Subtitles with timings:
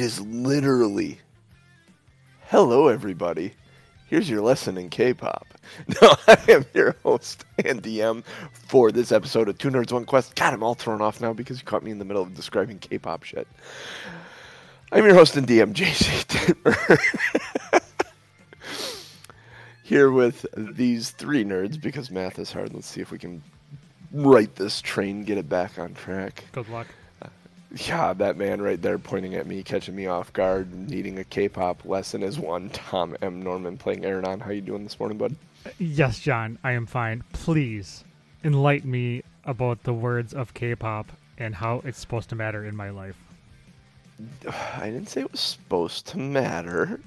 [0.00, 1.20] It is literally,
[2.46, 3.52] hello everybody.
[4.06, 5.46] Here's your lesson in K-pop.
[6.00, 10.34] No, I am your host and DM for this episode of Two Nerds One Quest.
[10.36, 12.78] God, I'm all thrown off now because you caught me in the middle of describing
[12.78, 13.46] K-pop shit.
[14.90, 17.02] I'm your host and DM, JC.
[19.82, 22.72] Here with these three nerds because math is hard.
[22.72, 23.42] Let's see if we can
[24.12, 26.46] right this train, get it back on track.
[26.52, 26.86] Good luck.
[27.72, 31.84] Yeah, that man right there pointing at me, catching me off guard, needing a K-pop
[31.84, 32.70] lesson is one.
[32.70, 33.42] Tom M.
[33.42, 35.36] Norman playing Aaron How you doing this morning, bud?
[35.78, 37.22] Yes, John, I am fine.
[37.32, 38.02] Please
[38.42, 42.90] enlighten me about the words of K-pop and how it's supposed to matter in my
[42.90, 43.16] life.
[44.76, 47.00] I didn't say it was supposed to matter.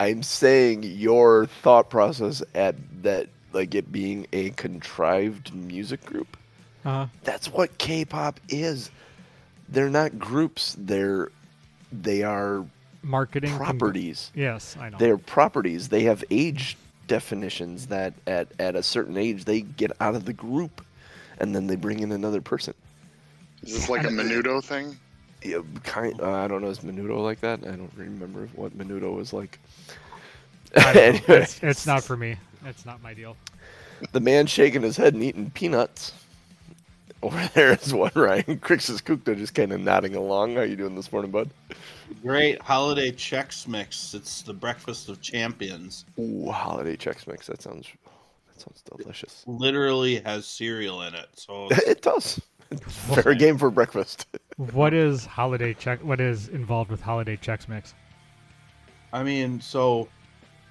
[0.00, 6.36] I'm saying your thought process at that, like it being a contrived music group.
[6.84, 8.90] Uh, That's what K-pop is.
[9.68, 10.76] They're not groups.
[10.78, 11.30] They're
[11.92, 12.64] they are
[13.02, 14.30] marketing con- properties.
[14.34, 14.98] yes, I know.
[14.98, 15.88] They're properties.
[15.88, 20.32] They have age definitions that at, at a certain age they get out of the
[20.32, 20.84] group,
[21.38, 22.74] and then they bring in another person.
[23.62, 24.96] Is this like a Menudo thing?
[25.42, 26.18] Yeah, kind.
[26.20, 26.68] Uh, I don't know.
[26.68, 27.60] Is Menudo like that?
[27.62, 29.58] I don't remember what Menudo was like.
[30.76, 31.00] I don't know.
[31.02, 32.36] Anyway, it's, it's not for me.
[32.66, 33.36] It's not my deal.
[34.12, 36.12] the man shaking his head and eating peanuts.
[37.24, 40.56] Over there is one Ryan Crixus Kukta just kind of nodding along.
[40.56, 41.48] How you doing this morning, bud?
[42.20, 44.12] Great holiday Chex Mix.
[44.12, 46.04] It's the breakfast of champions.
[46.20, 47.46] Ooh, holiday Chex Mix.
[47.46, 47.88] That sounds
[48.48, 49.42] that sounds delicious.
[49.46, 51.28] Literally has cereal in it.
[51.34, 52.42] So it does.
[52.88, 54.26] Fair game for breakfast.
[54.56, 55.98] What is holiday check?
[56.04, 57.92] What is involved with holiday Chex Mix?
[59.12, 60.08] I mean, so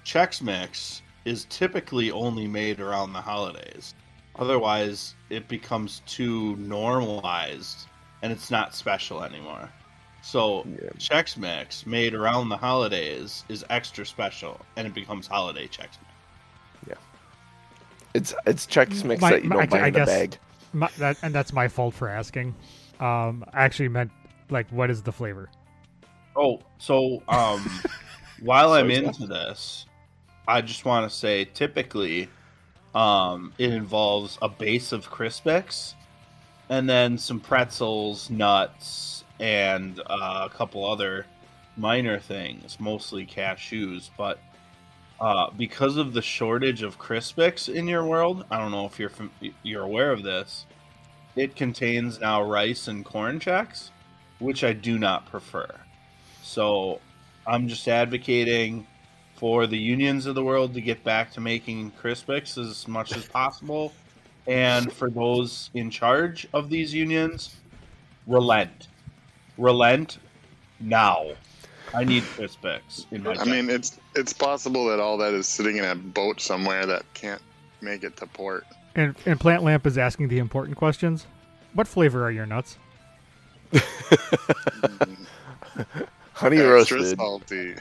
[0.06, 3.94] Chex Mix is typically only made around the holidays.
[4.36, 7.86] Otherwise, it becomes too normalized
[8.22, 9.70] and it's not special anymore.
[10.22, 10.88] So Yeah.
[10.98, 16.00] Chex Mix made around the holidays is extra special and it becomes holiday Chex Mix.
[18.14, 20.38] It's it's Chex Mix My- that you don't buy I in the guess- bag.
[20.72, 22.54] My, that, and that's my fault for asking.
[23.00, 24.10] Um, I actually meant
[24.50, 25.48] like, what is the flavor?
[26.36, 27.68] Oh, so um,
[28.40, 29.86] while I'm Soy into this,
[30.46, 32.28] I just want to say typically,
[32.94, 35.94] um, it involves a base of Crispix,
[36.68, 41.26] and then some pretzels, nuts, and uh, a couple other
[41.76, 44.10] minor things, mostly cashews.
[44.16, 44.38] But
[45.20, 49.12] uh, because of the shortage of Crispix in your world, I don't know if you're
[49.62, 50.66] you're aware of this.
[51.36, 53.90] It contains now rice and corn checks,
[54.38, 55.68] which I do not prefer.
[56.42, 57.00] So
[57.46, 58.86] I'm just advocating
[59.36, 63.26] for the unions of the world to get back to making Crispix as much as
[63.26, 63.92] possible.
[64.46, 67.56] And for those in charge of these unions,
[68.26, 68.88] relent.
[69.58, 70.18] Relent
[70.80, 71.32] now.
[71.94, 75.76] I need Crispix in my I mean, it's it's possible that all that is sitting
[75.76, 77.42] in a boat somewhere that can't
[77.80, 78.64] make it to port.
[78.96, 81.26] And, and Plant Lamp is asking the important questions.
[81.74, 82.78] What flavor are your nuts?
[86.32, 87.16] Honey Extra roasted.
[87.16, 87.74] salty.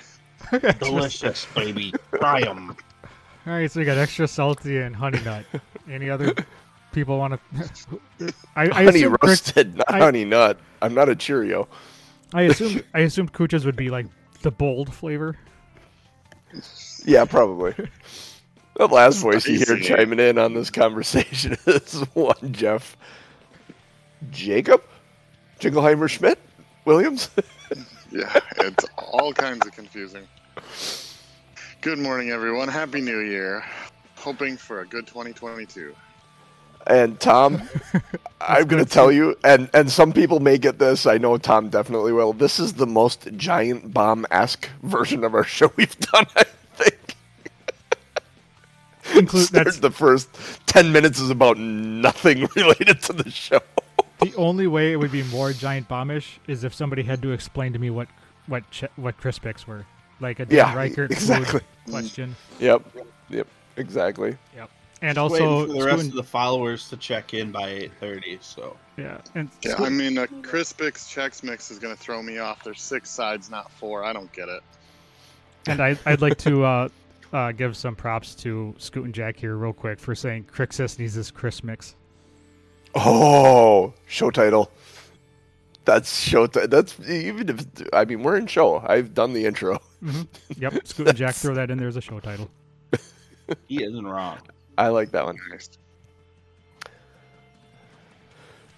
[0.79, 1.93] Delicious, baby.
[2.15, 2.75] Try 'em.
[3.45, 5.45] All right, so you got extra salty and honey nut.
[5.89, 6.33] Any other
[6.93, 7.39] people want
[8.19, 8.33] to?
[8.55, 10.57] I, I honey assume Crick- roasted, not I- honey nut.
[10.81, 11.67] I'm not a Cheerio.
[12.33, 14.05] I assume I assumed Kuchas would be like
[14.41, 15.37] the bold flavor.
[17.05, 17.73] Yeah, probably.
[18.75, 22.97] The last voice you hear chiming in on this conversation is one Jeff
[24.31, 24.83] Jacob
[25.59, 26.39] Jingleheimer Schmidt
[26.85, 27.29] Williams.
[28.13, 30.27] Yeah, it's all kinds of confusing.
[31.81, 32.67] Good morning, everyone.
[32.67, 33.65] Happy New Year.
[34.17, 35.95] Hoping for a good 2022.
[36.85, 37.67] And Tom,
[38.41, 41.07] I'm going to tell you, and, and some people may get this.
[41.07, 42.33] I know Tom definitely will.
[42.33, 46.43] This is the most giant bomb esque version of our show we've done, I
[46.75, 47.15] think.
[49.17, 50.29] Include that's the first
[50.67, 53.59] 10 minutes is about nothing related to the show.
[54.23, 57.73] The only way it would be more giant bombish is if somebody had to explain
[57.73, 58.07] to me what
[58.47, 59.85] what ch- what Crispix were,
[60.19, 61.61] like a Dan Yeah, Ryckert exactly.
[61.89, 62.35] question.
[62.59, 62.83] Yep.
[63.29, 63.47] Yep.
[63.77, 64.37] Exactly.
[64.55, 64.69] Yep.
[65.01, 68.41] And Waiting also, for the rest Spoon- of the followers to check in by 8:30.
[68.41, 72.21] So yeah, and Yeah, Spoon- I mean, a Crispix Chex Mix is going to throw
[72.21, 72.63] me off.
[72.63, 74.03] There's six sides, not four.
[74.03, 74.61] I don't get it.
[75.67, 76.89] And I, I'd like to uh,
[77.31, 81.15] uh, give some props to Scoot and Jack here, real quick, for saying Crixus needs
[81.15, 81.95] this Chris mix.
[82.95, 84.71] Oh, show title.
[85.85, 86.47] That's show.
[86.47, 88.83] T- that's even if I mean we're in show.
[88.87, 89.79] I've done the intro.
[90.03, 90.61] Mm-hmm.
[90.61, 92.49] Yep, Scoot and Jack throw that in there as a show title.
[93.67, 94.37] he isn't wrong.
[94.77, 95.37] I like that one.
[95.49, 95.69] Nice.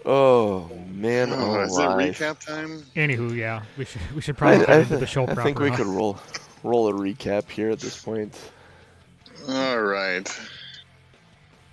[0.06, 2.84] Oh man, Oh, oh, is it recap time?
[2.96, 5.26] Anywho, yeah, we should we should I, probably I, get into th- the show I
[5.28, 5.44] proper.
[5.44, 5.78] think we huh?
[5.78, 6.20] could roll
[6.64, 8.36] roll a recap here at this point.
[9.50, 10.28] All right.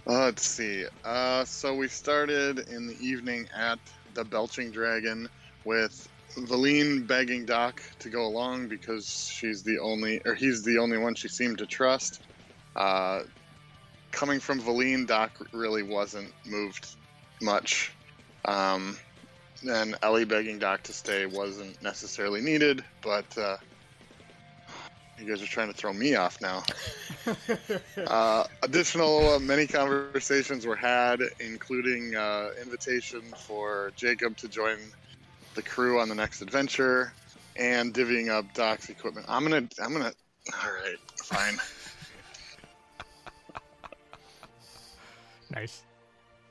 [0.04, 0.84] Let's see.
[1.04, 3.78] Uh, so we started in the evening at
[4.14, 5.28] the Belching Dragon
[5.64, 10.98] with Valine begging Doc to go along because she's the only, or he's the only
[10.98, 12.20] one she seemed to trust.
[12.74, 13.20] Uh,
[14.10, 16.96] coming from Valine, Doc really wasn't moved
[17.40, 17.92] much.
[18.44, 18.96] Um,
[19.68, 23.56] and Ellie begging Doc to stay wasn't necessarily needed, but uh,
[25.22, 26.62] you guys are trying to throw me off now.
[28.06, 34.76] Uh, additional uh, many conversations were had, including uh, invitation for Jacob to join
[35.54, 37.12] the crew on the next adventure,
[37.56, 39.26] and divvying up Doc's equipment.
[39.28, 40.12] I'm gonna, I'm gonna.
[40.64, 41.56] All right, fine.
[45.54, 45.82] Nice.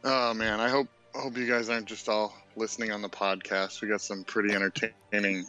[0.04, 3.82] Oh man, I hope hope you guys aren't just all listening on the podcast.
[3.82, 5.46] We got some pretty entertaining.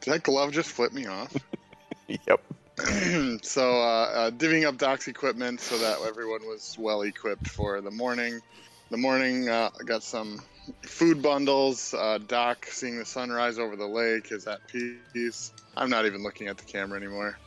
[0.00, 1.34] Did that glove just flip me off?
[2.08, 2.40] Yep.
[3.42, 7.90] so uh, uh, divvying up Doc's equipment so that everyone was well equipped for the
[7.90, 8.40] morning.
[8.90, 10.40] The morning uh, got some
[10.82, 11.94] food bundles.
[11.94, 15.52] Uh, Doc seeing the sunrise over the lake is at peace.
[15.76, 17.38] I'm not even looking at the camera anymore.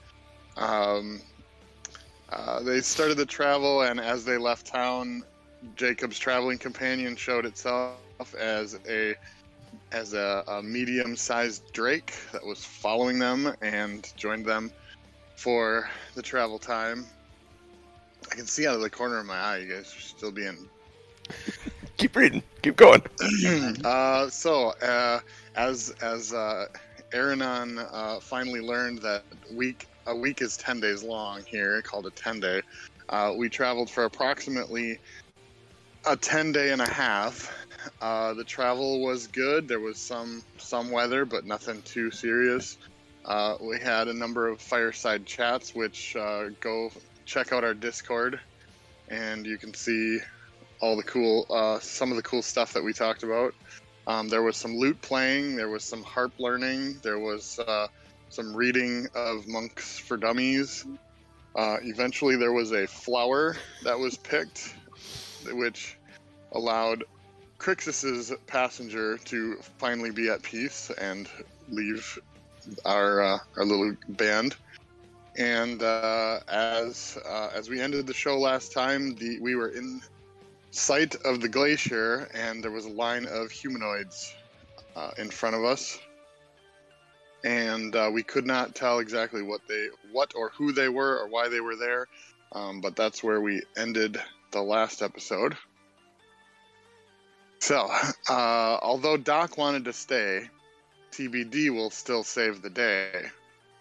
[0.57, 1.21] Um,
[2.31, 5.23] uh, they started the travel, and as they left town,
[5.75, 7.99] Jacob's traveling companion showed itself
[8.37, 9.15] as a
[9.91, 14.71] as a, a medium-sized drake that was following them and joined them
[15.35, 17.05] for the travel time.
[18.31, 20.67] I can see out of the corner of my eye, you guys are still being.
[21.97, 22.43] Keep reading.
[22.61, 23.01] Keep going.
[23.83, 25.19] uh, so, uh,
[25.55, 26.67] as as uh,
[27.11, 32.11] Aranon uh, finally learned that week a week is ten days long here, called a
[32.11, 32.61] ten day,
[33.09, 34.97] uh, we traveled for approximately
[36.05, 37.53] a ten day and a half.
[38.01, 39.67] Uh, the travel was good.
[39.67, 42.77] There was some some weather, but nothing too serious.
[43.25, 46.91] Uh, we had a number of fireside chats, which uh, go
[47.25, 48.39] check out our Discord,
[49.09, 50.19] and you can see
[50.79, 53.53] all the cool, uh, some of the cool stuff that we talked about.
[54.07, 57.87] Um, there was some lute playing, there was some harp learning, there was uh,
[58.29, 60.85] some reading of Monks for Dummies.
[61.55, 64.73] Uh, eventually, there was a flower that was picked,
[65.51, 65.97] which
[66.53, 67.03] allowed
[67.59, 71.29] Crixus's passenger to finally be at peace and
[71.69, 72.17] leave
[72.85, 74.55] our uh, our little band.
[75.37, 80.01] And uh, as uh, as we ended the show last time, the we were in
[80.71, 84.33] sight of the glacier, and there was a line of humanoids
[84.95, 85.99] uh, in front of us,
[87.43, 91.27] and uh, we could not tell exactly what they what or who they were or
[91.27, 92.07] why they were there.
[92.51, 94.19] Um, but that's where we ended
[94.51, 95.55] the last episode.
[97.59, 97.89] So,
[98.29, 100.49] uh, although Doc wanted to stay,
[101.11, 103.25] TBD will still save the day.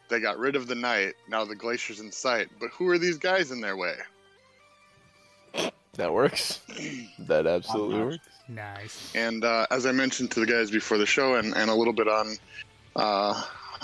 [0.09, 3.19] They got rid of the night, now the glacier's in sight, but who are these
[3.19, 3.95] guys in their way?
[5.95, 6.61] That works.
[7.19, 8.29] That absolutely works.
[8.49, 9.12] Nice.
[9.14, 11.93] And uh, as I mentioned to the guys before the show, and, and a little
[11.93, 12.37] bit on
[12.97, 13.43] uh,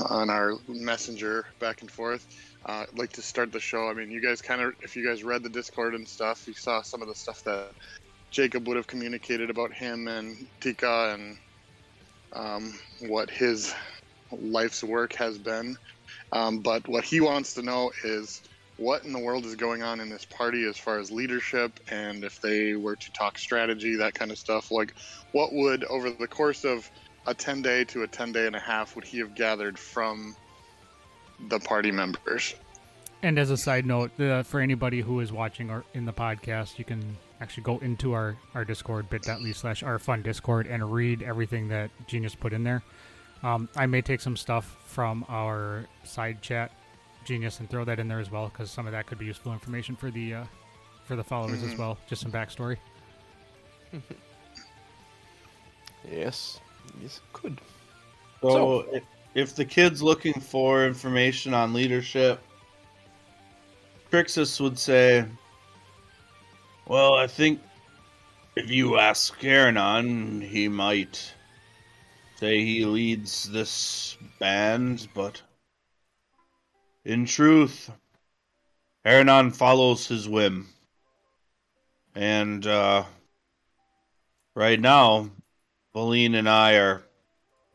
[0.09, 2.26] on our messenger back and forth,
[2.64, 3.88] uh, I'd like to start the show.
[3.88, 6.54] I mean, you guys kind of, if you guys read the Discord and stuff, you
[6.54, 7.73] saw some of the stuff that
[8.35, 11.38] Jacob would have communicated about him and Tika and
[12.33, 13.73] um, what his
[14.33, 15.76] life's work has been.
[16.33, 18.43] Um, but what he wants to know is
[18.76, 22.25] what in the world is going on in this party as far as leadership and
[22.25, 24.73] if they were to talk strategy, that kind of stuff.
[24.73, 24.95] Like,
[25.31, 26.91] what would, over the course of
[27.29, 30.35] a 10 day to a 10 day and a half, would he have gathered from
[31.49, 32.57] the party members?
[33.23, 36.81] And as a side note, uh, for anybody who is watching or in the podcast,
[36.81, 41.23] you can actually go into our, our Discord, bit.ly slash our fun Discord, and read
[41.23, 42.83] everything that Genius put in there.
[43.43, 46.71] Um, I may take some stuff from our side chat,
[47.25, 49.53] Genius, and throw that in there as well, because some of that could be useful
[49.53, 50.45] information for the uh,
[51.05, 51.79] for the followers as Mhm.
[51.79, 51.99] well.
[52.09, 52.76] Just some backstory.
[56.11, 56.61] Yes.
[57.00, 57.61] Yes, could.
[58.43, 59.03] So, if,
[59.35, 62.41] if the kid's looking for information on leadership,
[64.12, 65.25] Crixus would say,
[66.87, 67.62] Well, I think
[68.57, 71.33] if you ask Karanon, he might
[72.37, 75.41] say he leads this band, but
[77.07, 77.91] in truth,
[79.07, 80.69] Aranon follows his whim.
[82.14, 83.05] And uh,
[84.55, 85.31] right now,
[85.95, 87.03] Valine and I are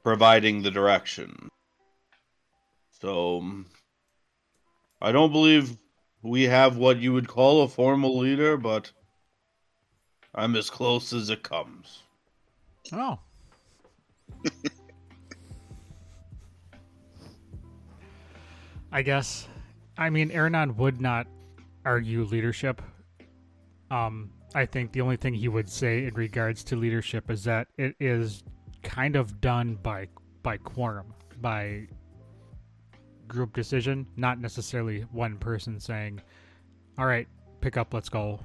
[0.04, 1.50] providing the direction.
[3.02, 3.66] So,
[5.02, 5.78] I don't believe
[6.22, 8.92] we have what you would call a formal leader, but
[10.36, 12.04] I'm as close as it comes.
[12.94, 13.20] Oh.
[18.92, 19.48] I guess.
[19.98, 21.28] I mean, Aranon would not
[21.86, 22.82] argue leadership.
[23.92, 27.68] Um, I think the only thing he would say in regards to leadership is that
[27.78, 28.44] it is
[28.84, 30.08] kind of done by
[30.42, 31.88] by quorum, by
[33.28, 36.22] group decision, not necessarily one person saying,
[36.98, 37.28] "All right,
[37.62, 38.40] pick up, let's go."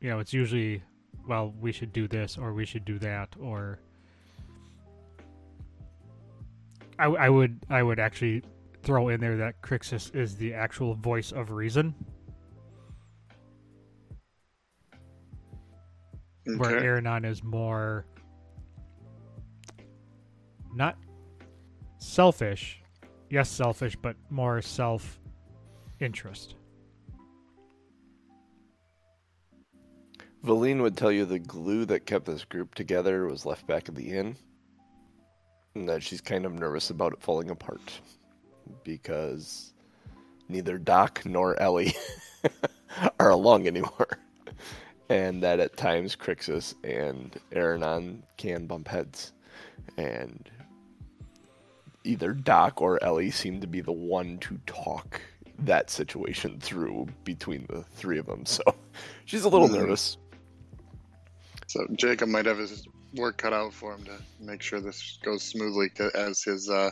[0.00, 0.82] You know, it's usually,
[1.30, 3.78] well, we should do this or we should do that or
[6.98, 8.42] I, I would I would actually
[8.82, 11.94] throw in there that Crixus is the actual voice of reason,
[16.56, 16.84] where Okay.
[16.84, 18.06] Aranon is more
[20.74, 20.98] not
[21.98, 22.82] selfish,
[23.30, 25.20] yes, selfish, but more self
[26.00, 26.56] interest.
[30.42, 33.94] Valine would tell you the glue that kept this group together was left back at
[33.94, 34.36] the inn,
[35.74, 38.00] and that she's kind of nervous about it falling apart
[38.82, 39.74] because
[40.48, 41.94] neither Doc nor Ellie
[43.20, 44.08] are along anymore,
[45.10, 49.32] and that at times Crixus and Aranon can bump heads,
[49.98, 50.48] and
[52.04, 55.20] either Doc or Ellie seem to be the one to talk
[55.58, 58.46] that situation through between the three of them.
[58.46, 58.62] So
[59.26, 59.74] she's a little Hmm.
[59.74, 60.16] nervous.
[61.70, 62.84] So Jacob might have his
[63.14, 66.90] work cut out for him to make sure this goes smoothly as his uh,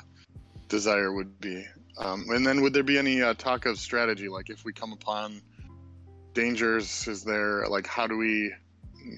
[0.69, 1.67] desire would be.
[1.99, 4.29] Um, and then would there be any uh, talk of strategy?
[4.29, 5.43] Like if we come upon
[6.33, 8.55] dangers, is there like how do we,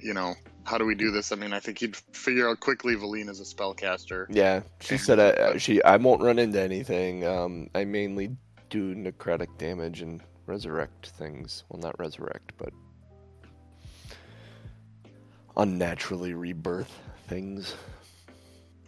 [0.03, 1.31] you know, how do we do this?
[1.31, 2.95] I mean, I think he'd figure out quickly.
[2.95, 4.25] Valine is a spellcaster.
[4.31, 7.27] Yeah, she said uh, she I won't run into anything.
[7.27, 8.35] Um, I mainly
[8.71, 11.65] do necrotic damage and resurrect things.
[11.69, 12.73] Well, not resurrect, but
[15.61, 16.99] unnaturally rebirth
[17.29, 17.75] things.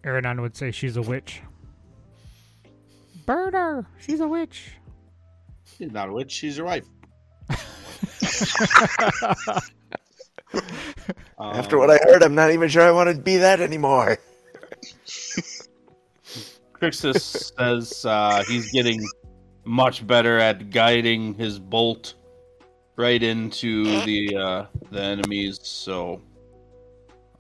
[0.05, 1.43] Aranon would say she's a witch.
[3.27, 3.87] Burn her!
[3.99, 4.73] She's a witch.
[5.65, 6.33] She's not a witch.
[6.33, 6.87] She's your wife.
[11.39, 14.19] After what I heard, I'm not even sure I want to be that anymore.
[16.75, 19.07] Crixus says uh, he's getting
[19.65, 22.15] much better at guiding his bolt
[22.97, 25.61] right into the uh, the enemies.
[25.63, 26.21] So,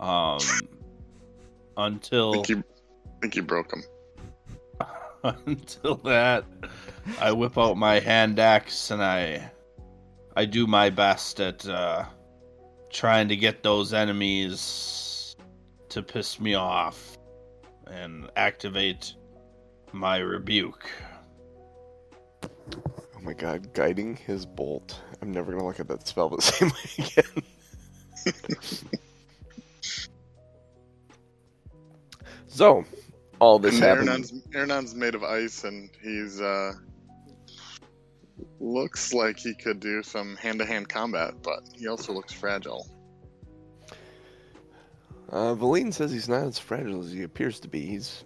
[0.03, 0.41] um,
[1.77, 2.65] I until think you,
[3.07, 3.83] I think you broke him.
[5.47, 6.45] until that,
[7.21, 9.51] I whip out my hand axe and I
[10.35, 12.05] I do my best at uh,
[12.91, 15.37] trying to get those enemies
[15.91, 17.17] to piss me off
[17.87, 19.15] and activate
[19.93, 20.91] my rebuke.
[22.75, 25.01] Oh my god, guiding his bolt.
[25.21, 27.45] I'm never gonna look at that spell the same way again.
[32.53, 32.85] So,
[33.41, 34.31] all this happened.
[34.55, 36.75] Aranon's made of ice, and he's uh,
[38.61, 42.87] looks like he could do some hand-to-hand combat, but he also looks fragile.
[45.31, 47.87] Uh, Valine says he's not as fragile as he appears to be.
[47.87, 48.25] He's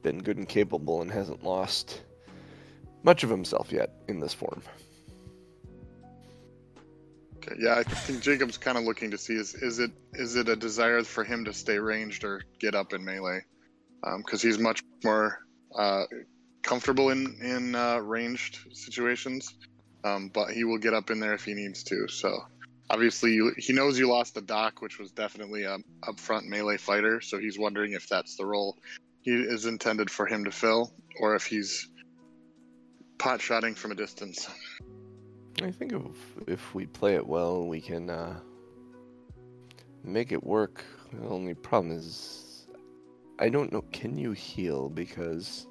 [0.00, 2.00] been good and capable and hasn't lost
[3.02, 4.62] much of himself yet in this form.
[7.58, 10.56] Yeah, I think Jacob's kind of looking to see is is it is it a
[10.56, 13.40] desire for him to stay ranged or get up in melee,
[14.18, 15.38] because he's much more
[15.76, 16.04] uh,
[16.62, 19.54] comfortable in in uh, ranged situations,
[20.04, 22.08] um, but he will get up in there if he needs to.
[22.08, 22.44] So
[22.90, 27.20] obviously you, he knows you lost the doc, which was definitely a upfront melee fighter.
[27.20, 28.76] So he's wondering if that's the role
[29.22, 31.88] he is intended for him to fill, or if he's
[33.18, 34.48] pot shotting from a distance.
[35.60, 38.38] I think if, if we play it well, we can uh,
[40.02, 40.84] make it work.
[41.12, 42.66] The only problem is,
[43.38, 43.82] I don't know.
[43.92, 44.88] Can you heal?
[44.88, 45.66] Because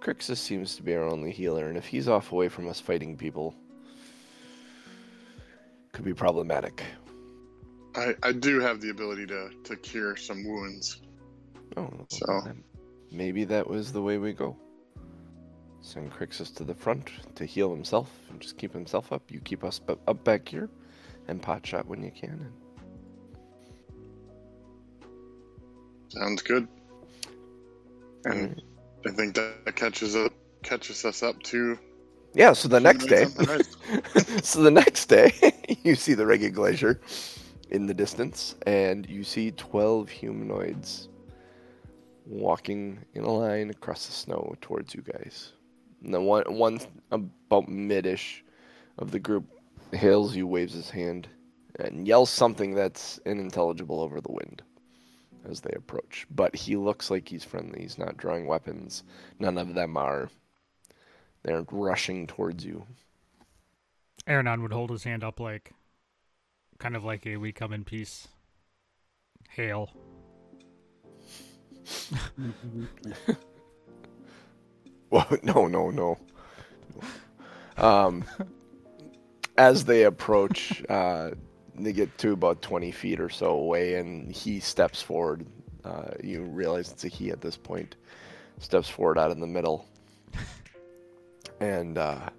[0.00, 3.16] Crixus seems to be our only healer, and if he's off away from us fighting
[3.16, 3.54] people,
[5.92, 6.82] could be problematic.
[7.94, 11.02] I, I do have the ability to, to cure some wounds.
[11.76, 12.42] Oh, So-
[13.10, 14.56] maybe that was the way we go.
[15.82, 19.30] Send Crixus to the front to heal himself and just keep himself up.
[19.30, 20.70] You keep us up back here,
[21.28, 22.30] and pot shot when you can.
[22.30, 22.52] And
[26.08, 26.68] Sounds good.
[28.24, 28.62] And.
[29.06, 31.78] I think that catches up catches us up to
[32.34, 34.44] yeah, so the next day, humanoids on the right.
[34.44, 35.32] so the next day,
[35.82, 37.00] you see the Reghed Glacier
[37.70, 41.08] in the distance, and you see twelve humanoids
[42.24, 45.52] walking in a line across the snow towards you guys.
[46.02, 46.80] And the one, one
[47.10, 48.42] about midish
[48.98, 49.44] of the group
[49.92, 51.28] hails you, waves his hand,
[51.78, 54.62] and yells something that's unintelligible over the wind.
[55.48, 56.26] as they approach.
[56.30, 57.80] But he looks like he's friendly.
[57.82, 59.02] He's not drawing weapons.
[59.38, 60.30] None of them are.
[61.42, 62.86] They're rushing towards you.
[64.28, 65.72] Aranon would hold his hand up like,
[66.78, 68.28] kind of like a "We come in peace."
[69.50, 69.90] Hail.
[72.38, 73.32] Mm-hmm.
[75.12, 76.18] Well, no, no, no.
[77.76, 78.24] Um,
[79.58, 81.32] as they approach, uh,
[81.74, 85.46] they get to about 20 feet or so away, and he steps forward.
[85.84, 87.96] Uh, you realize it's a he at this point.
[88.58, 89.86] Steps forward out in the middle.
[91.60, 92.30] And uh,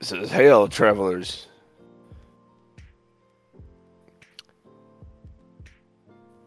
[0.00, 1.46] says, Hail, travelers.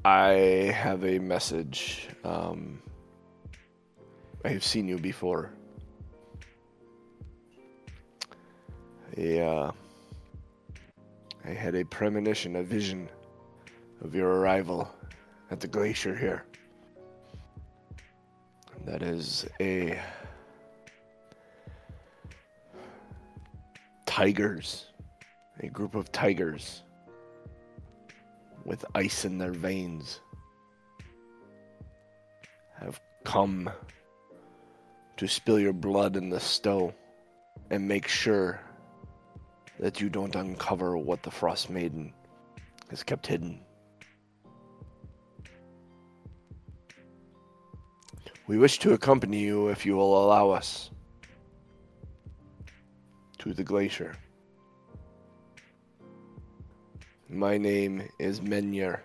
[0.04, 2.10] I have a message.
[2.24, 2.82] Um,
[4.46, 5.52] I have seen you before.
[9.18, 9.72] I,
[11.46, 13.10] I had a premonition, a vision
[14.02, 14.94] of your arrival
[15.50, 16.46] at the glacier here.
[18.86, 20.00] That is a
[24.06, 24.88] tigers,
[25.62, 26.84] a group of tigers
[28.66, 30.20] with ice in their veins
[32.80, 33.70] have come
[35.18, 36.94] to spill your blood in the stow
[37.70, 38.60] and make sure
[39.80, 42.14] that you don't uncover what the Frost Maiden
[42.90, 43.60] has kept hidden.
[48.46, 50.92] We wish to accompany you if you will allow us
[53.40, 54.14] to the glacier.
[57.30, 59.00] My name is Menyer.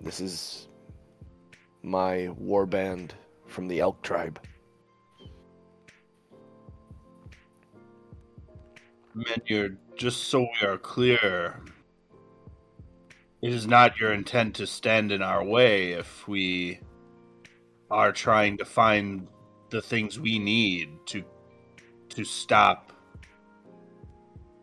[0.00, 0.68] This is
[1.82, 3.14] my war band
[3.46, 4.40] from the Elk tribe.
[9.16, 11.60] Menyard, just so we are clear,
[13.40, 16.80] it is not your intent to stand in our way if we
[17.90, 19.28] are trying to find
[19.70, 21.24] the things we need to
[22.08, 22.92] to stop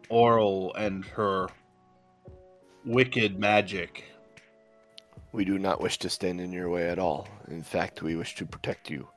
[0.10, 1.48] Auril and her
[2.86, 4.06] wicked magic.
[5.34, 7.28] We do not wish to stand in your way at all.
[7.48, 9.08] In fact, we wish to protect you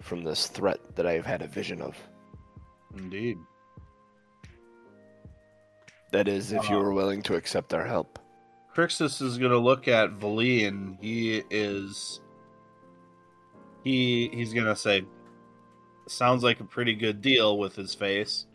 [0.00, 1.96] from this threat that I have had a vision of.
[2.96, 3.36] Indeed.
[6.12, 6.86] That is, if you uh-huh.
[6.86, 8.20] are willing to accept our help.
[8.74, 12.20] Crixus is gonna look at Vali and he is
[13.82, 15.02] he he's gonna say
[16.08, 18.46] sounds like a pretty good deal with his face.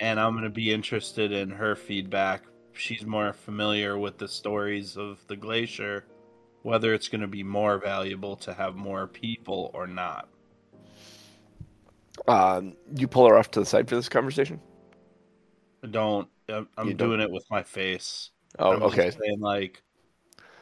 [0.00, 2.42] And I'm gonna be interested in her feedback.
[2.76, 6.04] She's more familiar with the stories of the glacier,
[6.62, 10.28] whether it's gonna be more valuable to have more people or not.
[12.28, 14.60] Um, you pull her off to the side for this conversation.
[15.82, 18.30] I don't I'm, I'm don't- doing it with my face.
[18.58, 19.10] Oh, I'm okay.
[19.10, 19.82] saying like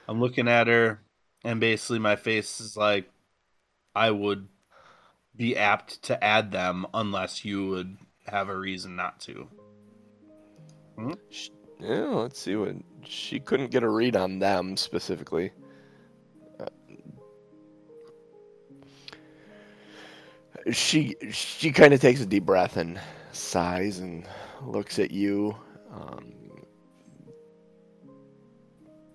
[0.08, 1.02] I'm looking at her
[1.44, 3.08] and basically my face is like
[3.94, 4.48] I would
[5.36, 7.96] be apt to add them unless you would
[8.26, 9.48] have a reason not to.
[11.82, 15.50] Yeah, let's see what she couldn't get a read on them specifically.
[16.60, 16.66] Uh,
[20.70, 23.00] she she kind of takes a deep breath and
[23.32, 24.28] sighs and
[24.64, 25.56] looks at you,
[25.92, 26.32] um,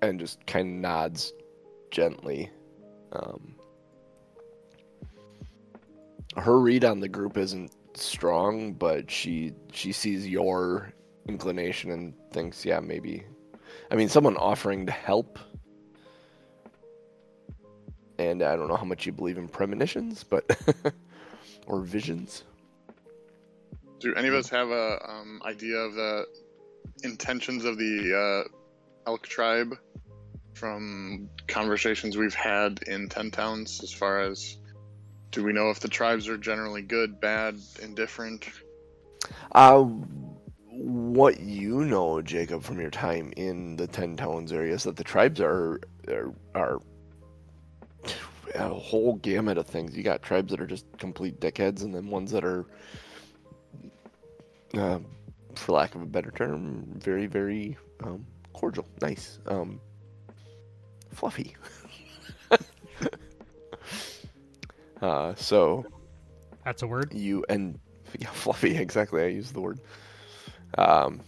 [0.01, 1.32] and just kind of nods
[1.89, 2.51] gently.
[3.13, 3.56] Um,
[6.36, 10.91] her read on the group isn't strong, but she she sees your
[11.30, 13.23] inclination and thinks, yeah, maybe.
[13.89, 15.39] I mean, someone offering to help.
[18.19, 20.45] And I don't know how much you believe in premonitions, but
[21.67, 22.43] or visions.
[24.00, 26.28] Do any of us have a um, idea of the
[27.04, 29.76] intentions of the uh, elk tribe
[30.54, 33.82] from conversations we've had in Ten Towns?
[33.82, 34.58] As far as
[35.32, 38.47] do we know if the tribes are generally good, bad, indifferent?
[39.52, 39.86] Uh,
[40.77, 45.03] what you know, Jacob, from your time in the Ten Towns area is that the
[45.03, 46.79] tribes are are, are
[48.53, 49.97] a whole gamut of things.
[49.97, 52.67] You got tribes that are just complete dickheads, and then ones that are,
[54.75, 54.99] uh,
[55.55, 59.79] for lack of a better term, very very um, cordial, nice, um,
[61.11, 61.55] fluffy.
[65.01, 65.85] uh, so
[66.63, 67.13] That's a word.
[67.13, 67.79] you and
[68.19, 69.81] yeah, fluffy exactly i use the word
[70.77, 71.21] um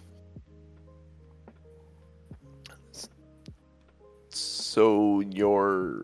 [4.30, 6.04] so your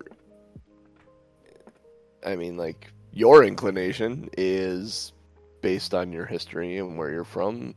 [2.26, 5.14] i mean like your inclination is
[5.62, 7.74] based on your history and where you're from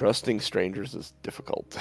[0.00, 1.76] Trusting strangers is difficult.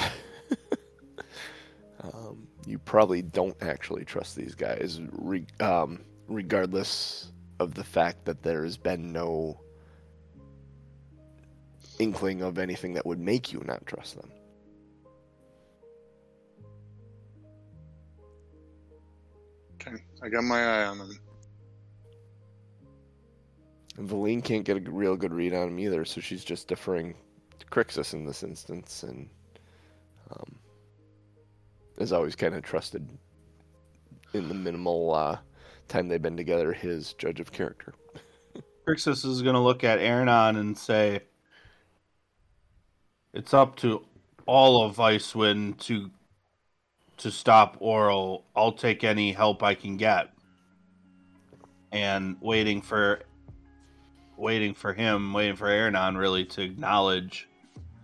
[2.04, 8.44] um, you probably don't actually trust these guys, re- um, regardless of the fact that
[8.44, 9.62] there has been no
[12.00, 14.32] inkling of anything that would make you not trust them.
[19.76, 21.20] Okay, I got my eye on them.
[23.98, 27.16] And Valine can't get a real good read on him either, so she's just deferring
[27.60, 29.30] to Crixus in this instance, and
[30.32, 30.56] um,
[31.98, 33.08] is always kind of trusted
[34.34, 35.38] in the minimal uh,
[35.88, 37.94] time they've been together, his judge of character.
[38.88, 41.22] Crixus is going to look at Aranon and say,
[43.34, 44.06] "It's up to
[44.46, 46.12] all of Icewind to
[47.18, 48.44] to stop Auril.
[48.56, 50.34] I'll take any help I can get."
[51.92, 53.24] And waiting for
[54.40, 57.48] waiting for him, waiting for Aranon really to acknowledge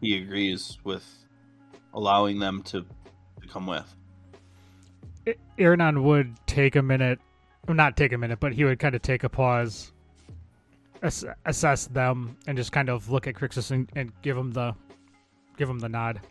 [0.02, 1.06] he agrees with
[1.94, 2.86] allowing them to,
[3.42, 3.96] to come with.
[5.58, 7.20] Aranon would take a minute,
[7.68, 9.94] not take a minute, but he would kind of take a pause,
[11.02, 14.76] ass- assess them, and just kind of look at Crixus and, and give him the,
[15.58, 16.22] give him the nod.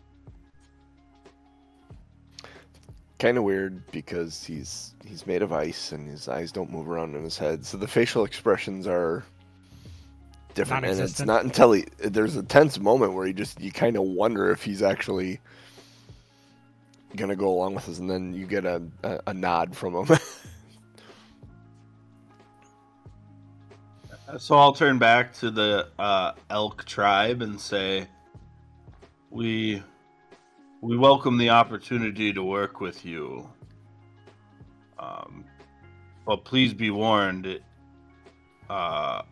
[3.17, 7.15] Kind of weird because he's he's made of ice and his eyes don't move around
[7.15, 9.23] in his head, so the facial expressions are
[10.53, 10.85] different.
[10.85, 14.03] And it's not until he there's a tense moment where he just you kind of
[14.03, 15.39] wonder if he's actually
[17.15, 20.17] gonna go along with this, and then you get a a, a nod from him.
[24.39, 28.07] So I'll turn back to the uh, elk tribe and say,
[29.35, 29.83] "We
[30.81, 33.49] we welcome the opportunity to work with you,
[34.97, 35.43] um,
[36.25, 37.45] but please be warned.
[37.45, 37.63] It,
[38.69, 39.23] uh,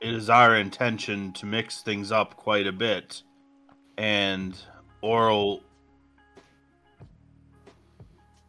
[0.00, 3.22] it is our intention to mix things up quite a bit,
[3.98, 4.56] and
[5.02, 5.62] Auril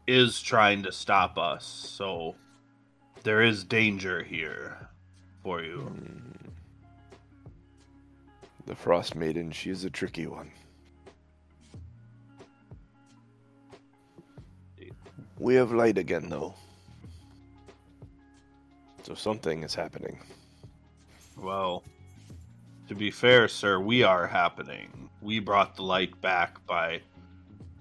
[0.05, 1.65] is trying to stop us.
[1.65, 2.35] So
[3.23, 4.89] there is danger here."
[5.43, 5.91] for you.
[8.67, 10.51] the Frost Maiden, she is a tricky one.
[15.41, 16.53] We have light again, though.
[19.01, 20.19] So something is happening.
[21.35, 21.83] Well,
[22.87, 25.09] to be fair, sir, we are happening.
[25.19, 27.01] We brought the light back by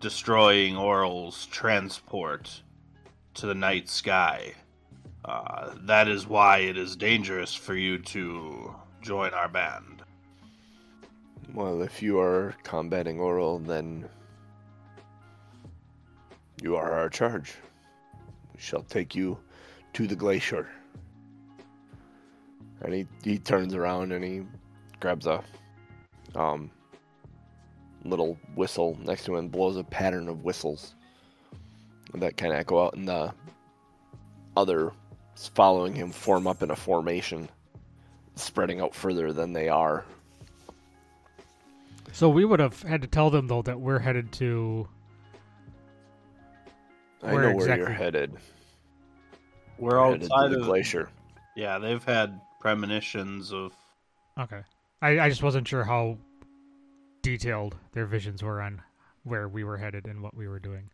[0.00, 2.62] destroying Auril's transport
[3.34, 4.54] to the night sky.
[5.22, 10.02] Uh, that is why it is dangerous for you to join our band.
[11.52, 14.08] Well, if you are combating Auril, then
[16.62, 17.54] you are our charge.
[18.54, 19.38] We shall take you
[19.94, 20.68] to the glacier.
[22.82, 24.42] And he, he turns around and he
[25.00, 25.42] grabs a
[26.34, 26.70] um,
[28.04, 30.94] little whistle next to him and blows a pattern of whistles
[32.14, 33.32] that kind of echo out, and the
[34.56, 34.92] other
[35.54, 37.48] following him form up in a formation,
[38.34, 40.04] spreading out further than they are.
[42.12, 44.88] So we would have had to tell them though that we're headed to.
[47.22, 48.32] I Where know where you're headed.
[49.78, 51.08] We're You're headed to outside the of glacier.
[51.56, 53.72] Yeah, they've had premonitions of
[54.38, 54.62] Okay,
[55.02, 56.16] I, I just wasn't sure how
[57.22, 58.80] detailed their visions were on
[59.24, 60.90] where we were headed and what we were doing.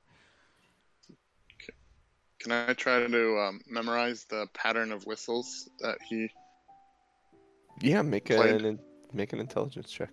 [2.41, 6.31] Can I try to um, memorize the pattern of whistles that he?
[7.81, 8.65] Yeah, make Played.
[8.65, 8.79] an
[9.13, 10.11] make an intelligence check.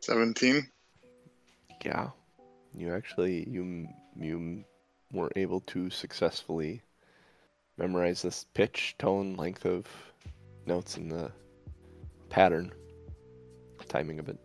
[0.00, 0.68] Seventeen.
[1.84, 2.10] Yeah,
[2.74, 4.64] you actually you you
[5.12, 6.82] were able to successfully
[7.76, 9.86] memorize this pitch, tone, length of
[10.66, 11.30] notes, and the
[12.28, 12.72] pattern,
[13.88, 14.38] timing of it.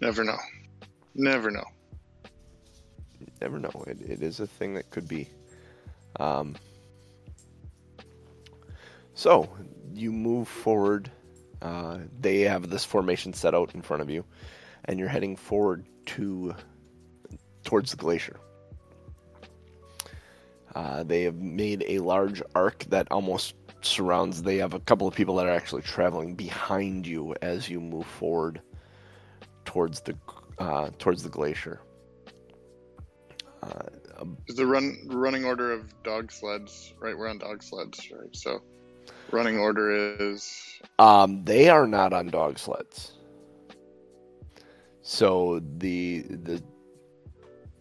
[0.00, 0.38] Never know.
[1.14, 1.64] Never know.
[3.40, 3.84] never know.
[3.86, 5.28] It, it is a thing that could be.
[6.20, 6.56] Um,
[9.14, 9.48] so
[9.92, 11.10] you move forward.
[11.60, 14.24] Uh, they have this formation set out in front of you,
[14.84, 16.54] and you're heading forward to
[17.64, 18.38] towards the glacier.
[20.74, 24.42] Uh, they have made a large arc that almost surrounds.
[24.42, 28.06] They have a couple of people that are actually traveling behind you as you move
[28.06, 28.60] forward
[29.64, 30.16] towards the
[30.58, 31.80] uh, towards the glacier.
[33.62, 37.16] Uh, Is the run running order of dog sleds right?
[37.16, 38.34] We're on dog sleds, right?
[38.34, 38.62] So,
[39.30, 39.90] running order
[40.20, 43.12] is Um, they are not on dog sleds.
[45.02, 46.62] So the the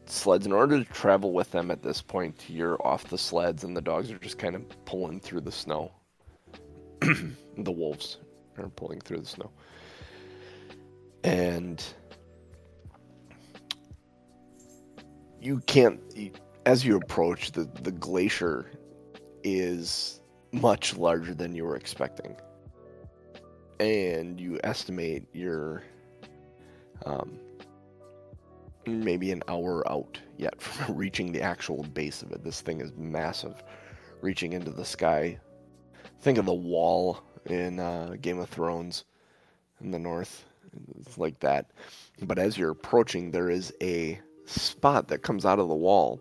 [0.05, 0.45] sleds.
[0.45, 3.81] In order to travel with them at this point, you're off the sleds, and the
[3.81, 5.91] dogs are just kind of pulling through the snow.
[7.01, 8.17] the wolves
[8.57, 9.51] are pulling through the snow.
[11.23, 11.83] And
[15.41, 16.31] you can't, you,
[16.65, 18.71] as you approach, the, the glacier
[19.43, 22.35] is much larger than you were expecting.
[23.79, 25.83] And you estimate you're
[27.05, 27.39] um,
[28.85, 32.43] maybe an hour out yet from reaching the actual base of it.
[32.43, 33.63] This thing is massive,
[34.21, 35.39] reaching into the sky.
[36.21, 39.05] Think of the wall in uh, Game of Thrones
[39.81, 40.45] in the north.
[40.99, 41.71] It's like that.
[42.21, 46.19] But as you're approaching, there is a spot that comes out of the wall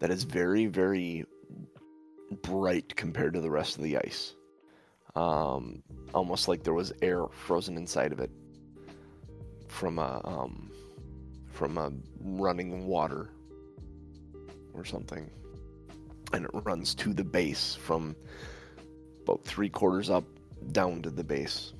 [0.00, 1.24] that is very, very
[2.30, 4.34] bright compared to the rest of the ice.
[5.16, 5.82] Um,
[6.14, 8.30] almost like there was air frozen inside of it
[9.68, 10.70] from a um,
[11.46, 13.30] from a running water
[14.72, 15.30] or something,
[16.32, 18.14] and it runs to the base from
[19.22, 20.24] about three quarters up
[20.72, 21.72] down to the base.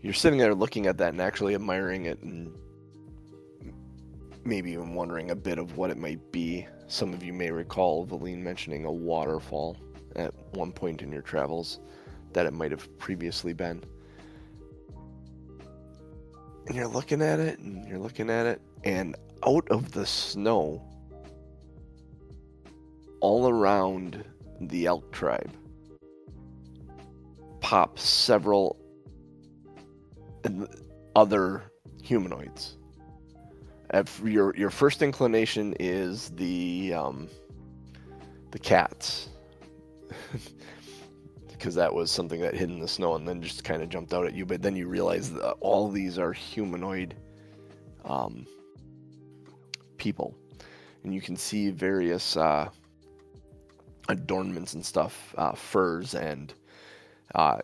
[0.00, 2.52] You're sitting there looking at that and actually admiring it and
[4.44, 6.66] maybe even wondering a bit of what it might be.
[6.92, 9.78] Some of you may recall Valine mentioning a waterfall
[10.14, 11.80] at one point in your travels
[12.34, 13.82] that it might have previously been.
[16.66, 20.86] And you're looking at it and you're looking at it, and out of the snow,
[23.20, 24.22] all around
[24.60, 25.50] the elk tribe,
[27.60, 28.76] pop several
[31.16, 31.62] other
[32.02, 32.76] humanoids.
[33.92, 37.28] If your your first inclination is the um,
[38.50, 39.28] the cats,
[41.48, 44.14] because that was something that hid in the snow and then just kind of jumped
[44.14, 44.46] out at you.
[44.46, 47.14] But then you realize that all these are humanoid
[48.04, 48.46] um,
[49.98, 50.34] people,
[51.04, 52.68] and you can see various uh,
[54.08, 56.54] adornments and stuff, uh, furs, and
[57.34, 57.58] uh,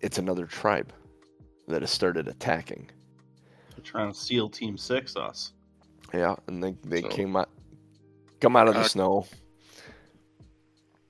[0.00, 0.92] it's another tribe
[1.68, 2.90] that has started attacking.
[3.74, 5.52] They're trying to seal Team Six us.
[6.12, 7.50] Yeah, and they they So- came out,
[8.40, 9.26] come out of the Uh, snow.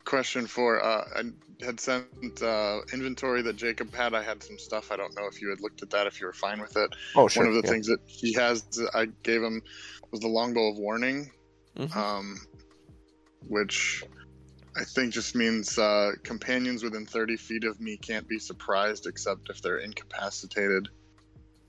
[0.05, 4.13] Question for uh, I had sent uh, inventory that Jacob had.
[4.15, 4.91] I had some stuff.
[4.91, 6.07] I don't know if you had looked at that.
[6.07, 6.91] If you were fine with it.
[7.15, 7.45] Oh, sure.
[7.45, 7.73] One of the yeah.
[7.73, 9.63] things that he has, I gave him,
[10.11, 11.31] was the longbow of warning,
[11.77, 11.95] Mhm.
[11.95, 12.41] um,
[13.47, 14.03] which
[14.77, 19.51] I think just means uh, companions within 30 feet of me can't be surprised except
[19.51, 20.89] if they're incapacitated.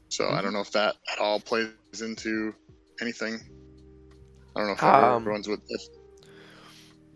[0.10, 1.70] So I don't know if that at all plays
[2.02, 2.54] into
[3.02, 3.40] anything.
[4.56, 5.82] I don't know if Um, everyone's with, if,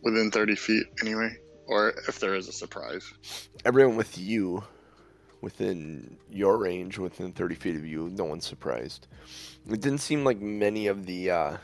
[0.01, 3.03] within 30 feet anyway, or if there is a surprise.
[3.65, 4.63] Everyone with you,
[5.41, 9.07] within your range, within 30 feet of you, no one's surprised.
[9.69, 11.57] It didn't seem like many of the uh,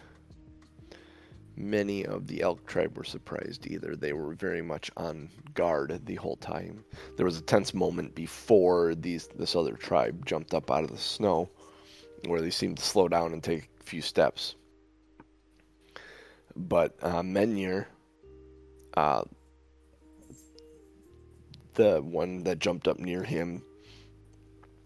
[1.55, 3.95] many of the elk tribe were surprised either.
[3.95, 6.83] They were very much on guard the whole time.
[7.17, 10.97] There was a tense moment before these this other tribe jumped up out of the
[10.97, 11.49] snow,
[12.27, 14.55] where they seemed to slow down and take a few steps.
[16.55, 17.85] But uh, Menir,
[18.95, 19.23] uh,
[21.75, 23.63] the one that jumped up near him,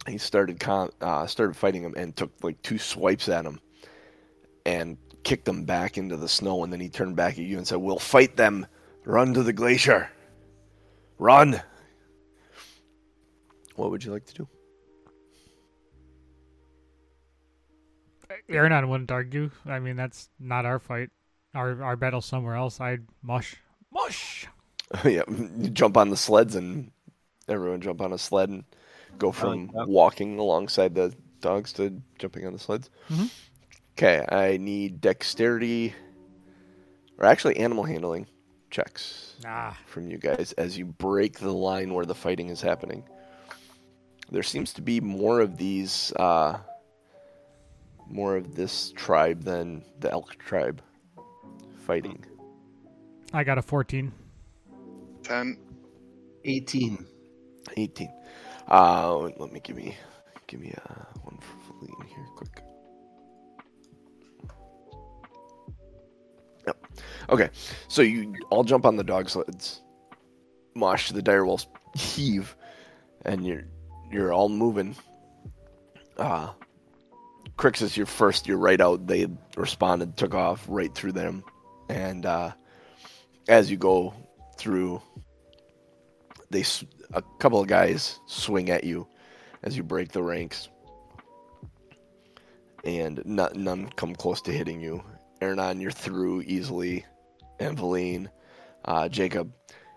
[0.08, 3.60] he started con- uh, started fighting him and took like two swipes at him,
[4.66, 6.64] and kicked them back into the snow.
[6.64, 8.68] And then he turned back at you and said, "We'll fight them.
[9.04, 10.10] Run to the glacier.
[11.18, 11.62] Run."
[13.76, 14.48] What would you like to do?
[18.50, 19.50] Aranon wouldn't argue.
[19.66, 21.10] I mean, that's not our fight.
[21.54, 22.80] Our our battle's somewhere else.
[22.82, 23.56] I'd mush,
[23.92, 24.48] mush.
[25.06, 26.92] yeah, you jump on the sleds and
[27.48, 28.64] everyone jump on a sled and
[29.18, 29.88] go from that.
[29.88, 32.90] walking alongside the dogs to jumping on the sleds.
[33.10, 33.30] Mhm.
[33.98, 35.94] Okay, I need dexterity,
[37.18, 38.28] or actually animal handling
[38.70, 39.72] checks Nah.
[39.88, 43.04] from you guys as you break the line where the fighting is happening.
[44.30, 46.58] There seems to be more of these, uh,
[48.08, 50.82] more of this tribe than the elk tribe
[51.86, 52.24] fighting.
[53.34, 54.12] I got a 14.
[55.24, 55.58] 10.
[56.44, 57.06] 18.
[57.78, 58.14] 18.
[58.68, 59.96] Uh, let me give me
[60.48, 62.64] give me uh, one for Feline here, quick.
[66.66, 66.88] Yep.
[67.30, 67.50] Okay,
[67.88, 69.82] so you all jump on the dog sleds.
[70.76, 72.56] Mosh the direwolves heave,
[73.24, 73.66] and you're
[74.12, 74.96] you're all moving.
[76.18, 76.50] Uh
[77.58, 78.48] Crixus, you're first.
[78.48, 79.08] You're right out.
[79.08, 81.44] They responded, took off right through them,
[81.90, 82.52] and uh,
[83.48, 84.14] as you go
[84.58, 85.02] through
[86.50, 86.64] they
[87.14, 89.08] a couple of guys swing at you
[89.64, 90.70] as you break the ranks
[92.86, 95.04] and not, none come close to hitting you.
[95.42, 97.06] Aaron, you're through easily.
[97.60, 98.30] Eveline,
[98.84, 99.52] uh, Jacob,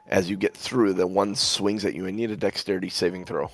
[0.07, 3.51] as you get through, the one swings at you and need a dexterity saving throw.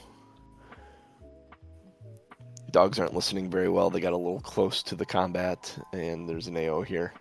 [2.75, 3.89] Dogs aren't listening very well.
[3.89, 7.13] They got a little close to the combat, and there's an AO here.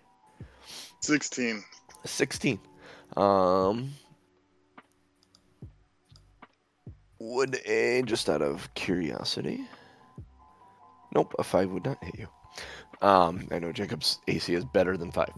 [0.98, 1.62] 16.
[2.04, 2.58] 16.
[3.16, 3.92] Um,
[7.20, 9.64] would a, just out of curiosity,
[11.14, 12.28] nope, a 5 would not hit you.
[13.00, 15.28] Um, I know Jacob's AC is better than 5.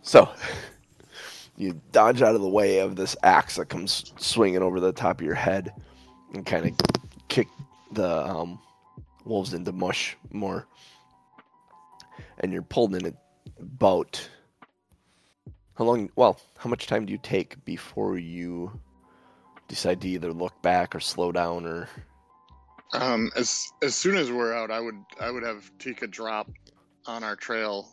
[0.00, 0.26] So,
[1.58, 5.20] you dodge out of the way of this axe that comes swinging over the top
[5.20, 5.70] of your head
[6.32, 6.72] and kind of
[7.28, 7.48] kick
[7.92, 8.58] the um,
[9.24, 10.66] wolves into mush more.
[12.38, 13.14] And you're pulled in
[13.58, 14.28] about
[15.76, 16.10] how long?
[16.16, 18.80] Well, how much time do you take before you
[19.68, 21.88] decide to either look back or slow down or?
[22.92, 26.48] Um, as as soon as we're out, I would I would have Tika drop
[27.06, 27.88] on our trail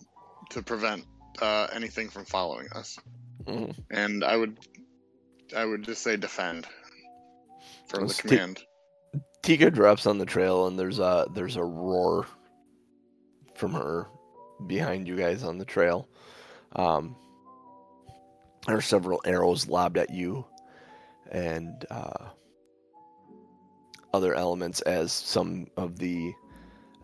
[0.52, 1.06] to prevent
[1.41, 3.00] uh, anything from following us,
[3.46, 3.76] Mhm.
[3.89, 4.60] and I would
[5.56, 6.67] I would just say defend
[7.88, 8.63] for the Let's command.
[9.41, 12.27] Tika drops on the trail and there's a there's a roar
[13.56, 14.08] from her
[14.67, 16.08] behind you guys on the trail.
[16.75, 17.15] Um,
[18.67, 20.45] there are several arrows lobbed at you
[21.32, 22.27] and uh,
[24.13, 26.34] other elements as some of the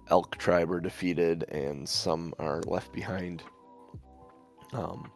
[0.10, 3.42] elk tribe are defeated and some are left behind.
[4.74, 5.10] Um,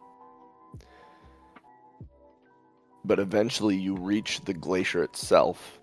[3.04, 5.78] but eventually you reach the glacier itself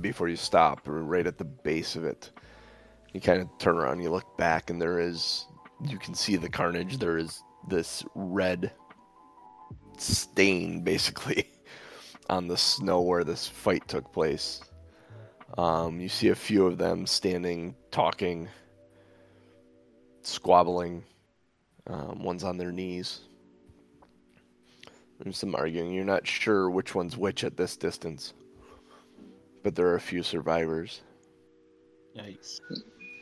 [0.00, 2.30] before you stop right at the base of it
[3.12, 5.46] you kind of turn around you look back and there is
[5.84, 8.72] you can see the carnage there is this red
[9.98, 11.50] stain basically
[12.30, 14.60] on the snow where this fight took place.
[15.56, 18.48] Um, you see a few of them standing talking
[20.22, 21.04] squabbling
[21.86, 23.20] um, one's on their knees.
[25.20, 25.92] There's some arguing.
[25.92, 28.34] You're not sure which one's which at this distance
[29.66, 31.00] but there are a few survivors.
[32.16, 32.60] Yikes.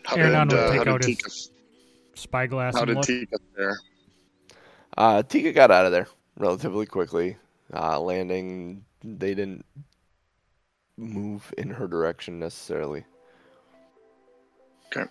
[0.05, 1.51] How Aaron did, will uh, take how did out his
[2.13, 3.07] Spyglass how did look.
[3.07, 3.79] Tika fare?
[4.95, 7.39] Uh, Tika got out of there relatively quickly.
[7.73, 9.65] Uh, landing, they didn't
[10.99, 13.07] move in her direction necessarily.
[14.95, 15.11] Okay.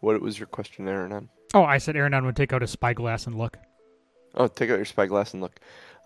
[0.00, 1.28] What was your question, Aaron?
[1.54, 3.58] Oh, I said Aaron would take out his spyglass and look.
[4.34, 5.60] Oh, take out your spyglass and look.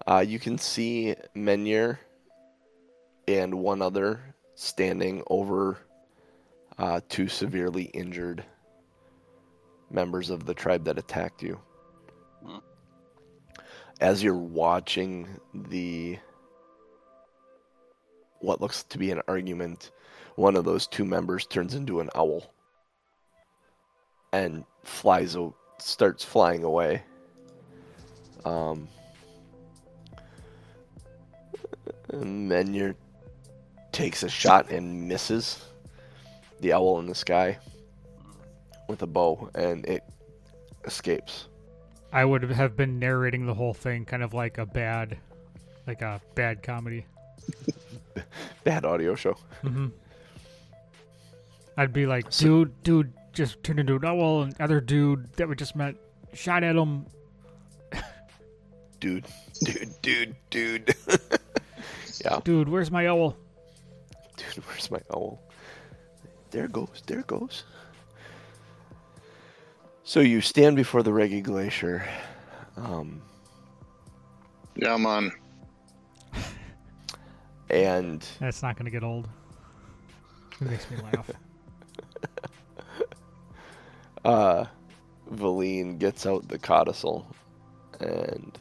[0.06, 1.96] Uh, you can see Menyer
[3.28, 5.78] and one other standing over
[6.78, 8.42] uh, two severely injured
[9.90, 11.60] members of the tribe that attacked you.
[12.42, 12.58] Hmm.
[14.00, 16.18] As you're watching the
[18.40, 19.90] what looks to be an argument,
[20.36, 22.50] one of those two members turns into an owl
[24.32, 25.36] and flies
[25.78, 27.02] starts flying away.
[28.44, 28.88] Um,
[32.10, 32.94] and Menyer
[33.98, 35.64] takes a shot and misses
[36.60, 37.58] the owl in the sky
[38.88, 40.04] with a bow, and it
[40.84, 41.48] escapes.
[42.12, 45.18] I would have been narrating the whole thing, kind of like a bad,
[45.88, 47.06] like a bad comedy.
[48.64, 49.34] Bad audio show.
[49.62, 49.88] hmm
[51.76, 55.56] I'd be like, dude, dude, just turned into an owl, and other dude that we
[55.56, 55.96] just met
[56.34, 57.06] shot at him.
[59.00, 59.26] Dude,
[59.64, 60.94] dude, dude, dude.
[62.24, 63.36] yeah, Dude, where's my owl?
[64.38, 65.40] Dude, where's my owl?
[66.50, 67.64] There it goes, there it goes.
[70.02, 72.08] So you stand before the Reghed Glacier.
[72.76, 73.20] Um,
[74.76, 75.32] Yeah, I'm on.
[77.68, 79.28] and That's not gonna get old.
[80.60, 81.30] It makes me laugh.
[84.24, 84.64] uh,
[85.30, 87.26] Valine gets out the codicil
[88.00, 88.58] and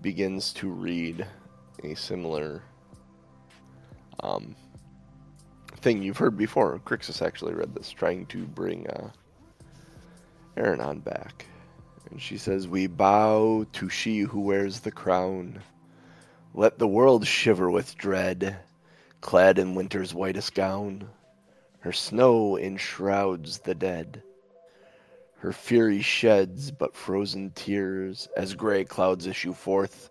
[0.00, 1.26] begins to read
[1.84, 2.62] a similar
[4.20, 4.56] um,
[5.76, 6.80] thing you've heard before.
[6.84, 9.10] Crixus actually read this, trying to bring uh,
[10.56, 11.46] on back.
[12.10, 15.60] And she says, We bow to she who wears the crown.
[16.54, 18.56] Let the world shiver with dread,
[19.20, 21.08] clad in winter's whitest gown.
[21.80, 24.22] Her snow enshrouds the dead.
[25.38, 30.10] Her fury sheds but frozen tears as gray clouds issue forth.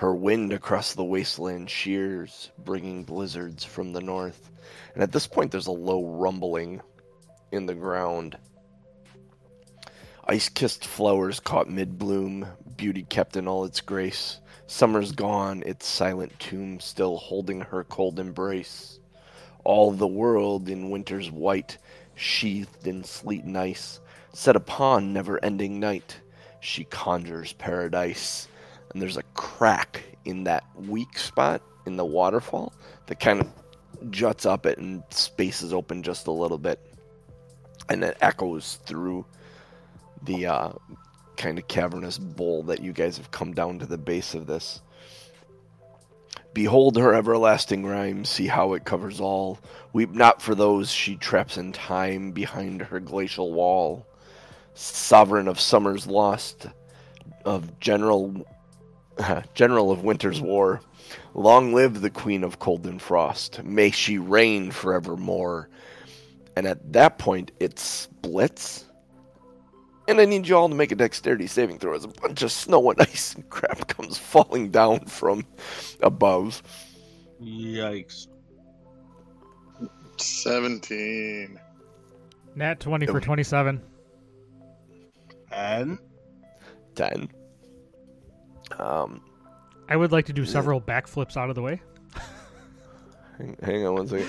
[0.00, 4.50] Her wind across the wasteland shears, bringing blizzards from the north.
[4.94, 6.80] And at this point, there's a low rumbling
[7.52, 8.38] in the ground.
[10.26, 12.46] Ice kissed flowers caught mid bloom,
[12.78, 14.40] beauty kept in all its grace.
[14.66, 19.00] Summer's gone, its silent tomb still holding her cold embrace.
[19.64, 21.78] all the world in winter's white,
[22.14, 24.00] sheathed in sleet and ice,
[24.32, 26.20] set upon never-ending night,
[26.60, 28.48] she conjures paradise.
[28.90, 32.72] And there's a crack in that weak spot in the waterfall
[33.06, 33.48] that kind of
[34.10, 36.80] juts up it and spaces open just a little bit,
[37.88, 39.24] and it echoes through
[40.22, 40.72] the uh,
[41.36, 44.80] kind of cavernous bowl that you guys have come down to the base of this.
[46.52, 49.58] Behold her everlasting rhyme, see how it covers all.
[49.92, 54.06] Weep not for those she traps in time behind her glacial wall.
[54.74, 56.66] Sovereign of summer's lost,
[57.44, 58.44] of general
[59.54, 60.80] general of winter's war.
[61.34, 63.62] Long live the queen of cold and frost.
[63.62, 65.68] May she reign forevermore.
[66.56, 68.84] And at that point, it splits.
[70.08, 72.50] And I need you all to make a dexterity saving throw as a bunch of
[72.50, 75.46] snow and ice and crap comes falling down from
[76.02, 76.62] above.
[77.40, 78.26] Yikes.
[80.16, 81.58] 17.
[82.56, 83.80] Nat 20 for 27.
[85.52, 85.98] And
[86.94, 87.28] 10.
[88.78, 89.22] Um,
[89.88, 91.80] I would like to do several backflips out of the way.
[93.38, 94.28] hang, hang on one second.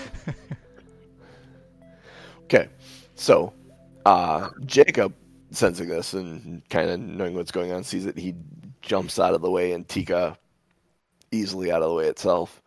[2.46, 2.68] okay,
[3.16, 3.54] so
[4.06, 5.14] uh, Jacob,
[5.52, 8.34] sensing this and kind of knowing what's going on, sees that he
[8.82, 10.38] jumps out of the way, and Tika
[11.32, 12.62] easily out of the way itself.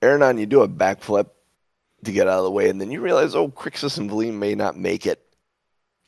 [0.00, 1.30] Aranon, you do a backflip
[2.04, 4.54] to get out of the way, and then you realize, oh, Crixus and Valine may
[4.54, 5.20] not make it.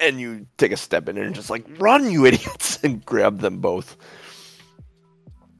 [0.01, 3.59] And you take a step in and just like, run, you idiots, and grab them
[3.59, 3.97] both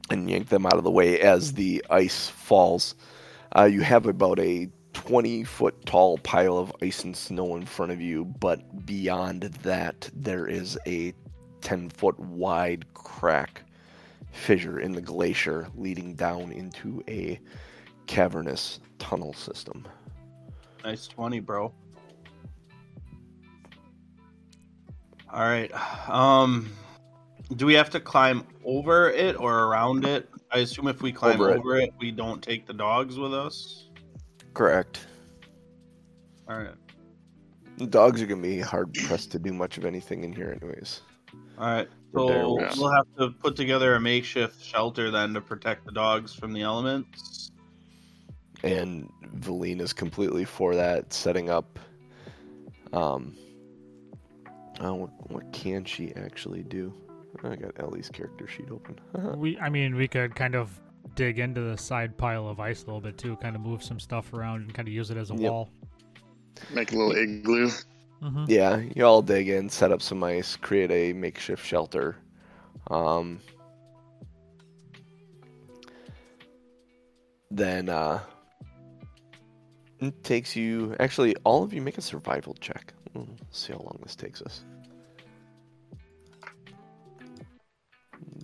[0.09, 2.95] and yank them out of the way as the ice falls.
[3.57, 7.91] Uh, you have about a 20 foot tall pile of ice and snow in front
[7.91, 11.13] of you, but beyond that, there is a
[11.61, 13.63] 10 foot wide crack
[14.31, 17.39] fissure in the glacier leading down into a
[18.07, 19.87] cavernous tunnel system.
[20.83, 21.73] nice 20, bro.
[25.31, 25.71] All right.
[26.09, 26.71] Um,
[27.55, 30.29] do we have to climb over it or around it?
[30.51, 31.85] I assume if we climb Over over, it.
[31.89, 31.93] it.
[31.99, 33.89] we don't take the dogs with us.
[34.53, 35.05] Correct.
[36.49, 36.73] All right.
[37.77, 40.57] The dogs are going to be hard pressed to do much of anything in here,
[40.61, 41.01] anyways.
[41.57, 41.87] All right.
[42.13, 46.53] So we'll have to put together a makeshift shelter then to protect the dogs from
[46.53, 47.51] the elements.
[48.63, 51.77] and Valine is completely for that, setting up.
[52.93, 53.35] Um,
[54.79, 56.93] oh, what, what can she actually do?
[57.43, 58.99] I got Ellie's character sheet open.
[59.37, 60.69] We, I mean, we could kind of
[61.15, 63.99] dig into the side pile of ice a little bit too, kind of move some
[63.99, 65.51] stuff around and kind of use it as a Yep.
[65.51, 65.69] wall.
[66.73, 67.69] Make a little igloo.
[68.21, 72.15] hmm yeah, you all dig in, set up some ice, create a makeshift shelter.
[72.89, 73.39] Um,
[77.51, 78.19] then uh,
[79.99, 80.95] it takes you.
[80.99, 82.93] Actually, all of you make a survival check.
[83.13, 84.63] We'll see how long this takes us.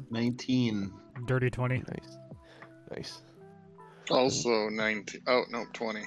[0.09, 0.91] 19.
[1.25, 1.77] Dirty 20.
[1.77, 2.17] Nice,
[2.95, 3.21] nice.
[4.09, 5.21] Also 19.
[5.27, 6.01] Oh, no, 20.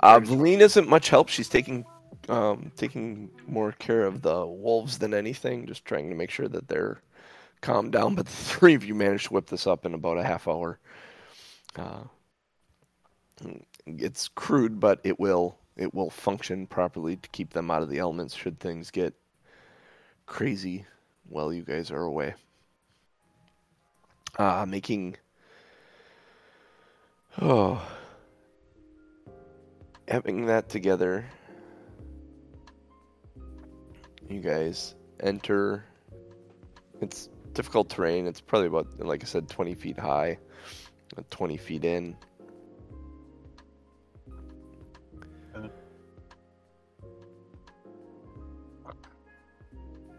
[0.00, 1.28] Uh, Valine isn't much help.
[1.28, 1.84] She's taking
[2.28, 6.68] um, taking more care of the wolves than anything, just trying to make sure that
[6.68, 7.02] they're
[7.60, 8.14] calmed down.
[8.14, 10.78] But the three of you managed to whip this up in about a half hour.
[11.76, 12.04] Uh,
[13.86, 17.98] it's crude, but it will it will function properly to keep them out of the
[17.98, 19.14] elements should things get
[20.26, 20.84] crazy
[21.28, 22.34] while you guys are away.
[24.38, 25.16] Uh, making
[27.40, 27.80] oh
[30.08, 31.24] having that together,
[34.28, 35.84] you guys enter.
[37.00, 38.26] It's difficult terrain.
[38.26, 40.38] It's probably about, like I said, 20 feet high,
[41.16, 42.16] uh, 20 feet in.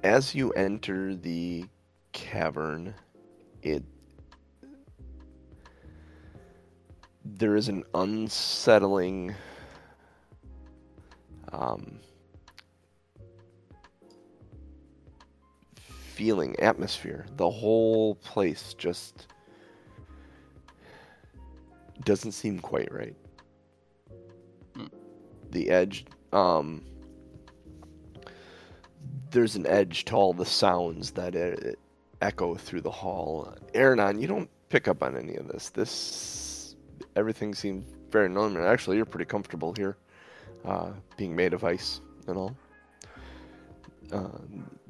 [0.03, 1.65] As you enter the
[2.11, 2.93] cavern,
[3.61, 3.83] it
[7.37, 9.33] there is an unsettling
[11.51, 11.99] um,
[15.87, 17.25] feeling, atmosphere.
[17.37, 19.27] The whole place just
[22.03, 23.15] doesn't seem quite right.
[25.51, 26.83] The edge, um,
[29.31, 31.77] there's an edge to all the sounds that
[32.21, 33.55] echo through the hall.
[33.73, 35.69] Aranon, you don't pick up on any of this.
[35.69, 36.52] This
[37.15, 38.65] everything seems very normal.
[38.65, 39.97] Actually, you're pretty comfortable here
[40.65, 42.55] uh, being made of ice and all.
[44.11, 44.27] Uh,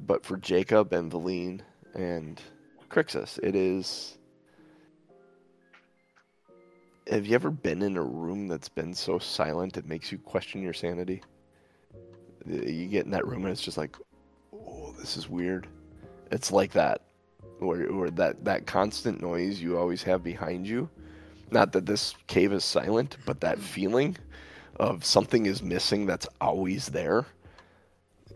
[0.06, 1.62] but for Jacob and Valine
[1.94, 2.40] and
[2.90, 4.18] Crixus, it is
[7.10, 10.62] have you ever been in a room that's been so silent it makes you question
[10.62, 11.22] your sanity?
[12.46, 13.96] You get in that room and it's just like,
[14.52, 15.66] oh, this is weird.
[16.30, 17.02] It's like that,
[17.60, 20.88] or or that that constant noise you always have behind you.
[21.50, 24.16] Not that this cave is silent, but that feeling
[24.76, 27.26] of something is missing that's always there,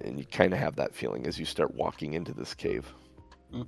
[0.00, 2.92] and you kind of have that feeling as you start walking into this cave.
[3.52, 3.66] Mm.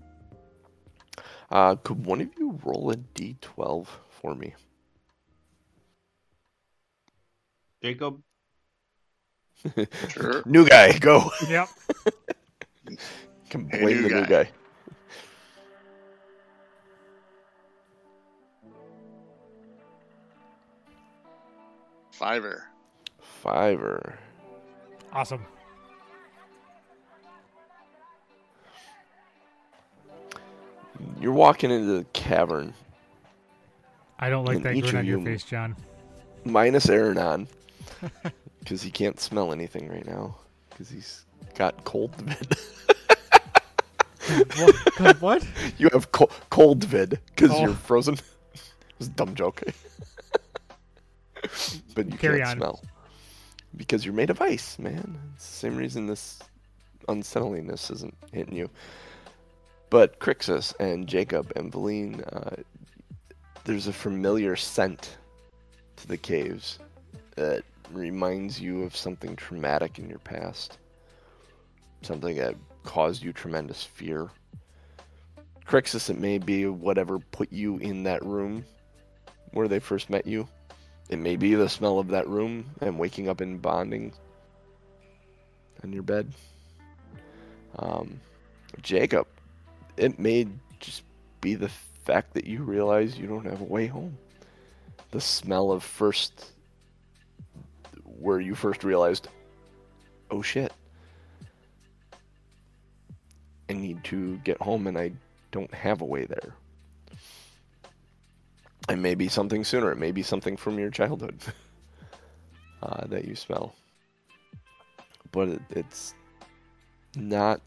[1.50, 4.54] Uh, could one of you roll a d12 for me?
[7.82, 8.20] Jacob,
[10.08, 10.42] Sure.
[10.46, 11.30] New guy, go.
[11.48, 11.68] Yep.
[13.50, 14.50] Can Hey, blame new the new guy.
[22.20, 22.26] Guy.
[22.26, 22.64] Fiver.
[23.42, 24.18] Fiver.
[25.12, 25.44] Awesome.
[31.20, 32.74] You're walking into the cavern,
[34.18, 35.76] I don't like And that grin on your you- face, John.
[36.44, 37.46] minus Aranon,
[38.60, 40.36] because he can't smell anything right now,
[40.68, 42.54] because he's got cold vid.
[44.98, 45.20] what?
[45.20, 45.46] What?
[45.78, 47.60] you have co- cold vid because Oh.
[47.62, 48.14] you're frozen.
[48.14, 48.60] it
[48.98, 49.62] was a dumb joke.
[51.94, 52.56] but you Carry can't on.
[52.56, 52.82] smell
[53.76, 55.18] because you're made of ice, man.
[55.34, 56.38] It's the same reason this
[57.08, 58.68] unsettlingness isn't hitting you.
[59.90, 62.56] But Crixus and Jacob and Valine, uh,
[63.64, 65.16] there's a familiar scent
[65.96, 66.78] to the caves
[67.36, 67.62] that
[67.92, 70.78] reminds you of something traumatic in your past.
[72.02, 74.30] Something that caused you tremendous fear.
[75.66, 78.64] Crixus, it may be whatever put you in that room
[79.52, 80.48] where they first met you.
[81.10, 84.12] It may be the smell of that room and waking up in bonding
[85.82, 86.32] on your bed.
[87.76, 88.20] Um,
[88.80, 89.26] Jacob,
[89.96, 90.46] it may
[90.78, 91.02] just
[91.40, 91.68] be the
[92.04, 94.16] fact that you realize you don't have a way home.
[95.10, 96.52] The smell of first,
[98.04, 99.26] where you first realized,
[100.30, 100.72] oh shit,
[103.68, 105.10] I need to get home and I
[105.50, 106.54] don't have a way there.
[108.90, 109.92] It may be something sooner.
[109.92, 111.40] It may be something from your childhood
[112.82, 113.74] uh, that you smell.
[115.30, 116.14] But it, it's
[117.16, 117.60] not.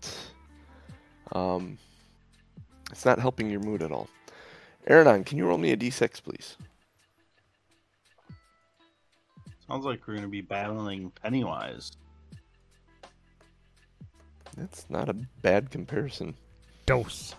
[1.31, 1.77] Um,
[2.91, 4.09] it's not helping your mood at all.
[4.89, 6.57] Aranon, can you roll me a d6, please?
[9.65, 11.93] sounds like we're gonna be battling Pennywise.
[14.57, 16.35] That's not a bad comparison.
[16.85, 17.33] Dose.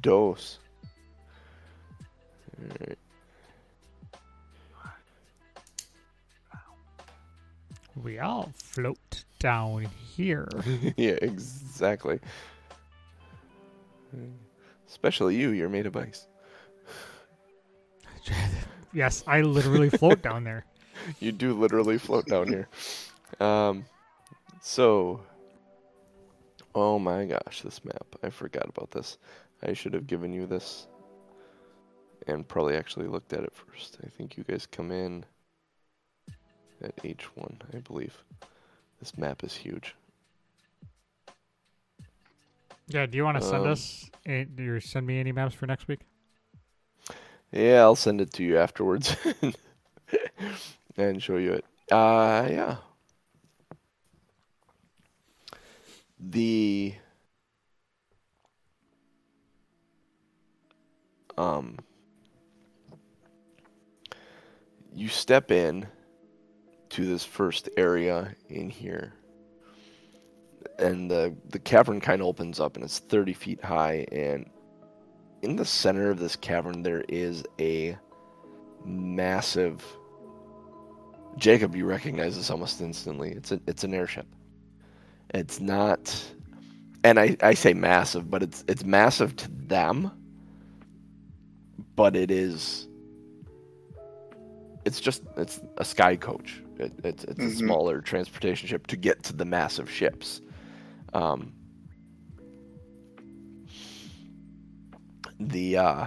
[0.00, 0.58] Dose.
[8.02, 9.86] We all float down
[10.16, 10.48] here.
[10.96, 12.18] yeah, exactly.
[14.88, 16.26] Especially you, you're made of ice.
[18.92, 20.64] yes, I literally float down there.
[21.20, 22.68] You do literally float down here.
[23.38, 23.84] Um,
[24.62, 25.20] so,
[26.74, 28.06] oh my gosh, this map.
[28.22, 29.18] I forgot about this.
[29.62, 30.86] I should have given you this
[32.26, 33.98] and probably actually looked at it first.
[34.04, 35.24] I think you guys come in
[36.82, 38.22] at H1, I believe.
[39.00, 39.94] This map is huge.
[42.88, 45.88] Yeah, do you want to send Um, us, you send me any maps for next
[45.88, 46.00] week?
[47.50, 49.16] Yeah, I'll send it to you afterwards
[50.96, 51.64] and show you it.
[51.90, 52.76] Uh, yeah.
[56.18, 56.94] The
[61.36, 61.78] um
[64.94, 65.86] you step in
[66.90, 69.12] to this first area in here
[70.78, 74.48] and the the cavern kind of opens up and it's 30 feet high and
[75.42, 77.96] in the center of this cavern there is a
[78.84, 79.84] massive
[81.36, 83.32] Jacob you recognize this almost instantly.
[83.32, 84.26] It's a, it's an airship.
[85.34, 86.24] It's not
[87.02, 90.10] and I, I say massive but it's it's massive to them
[91.96, 92.88] but it is
[94.84, 96.62] it's just it's a sky coach.
[96.78, 97.56] It, it's it's a Mhm.
[97.58, 100.40] smaller transportation ship to get to the massive ships.
[101.12, 101.52] Um
[105.40, 106.06] the uh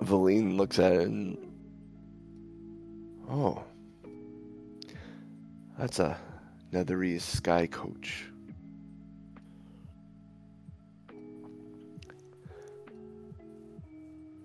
[0.00, 1.36] Valine looks at it and
[3.28, 3.62] oh
[5.78, 6.16] that's a
[6.72, 8.26] Netherese sky coach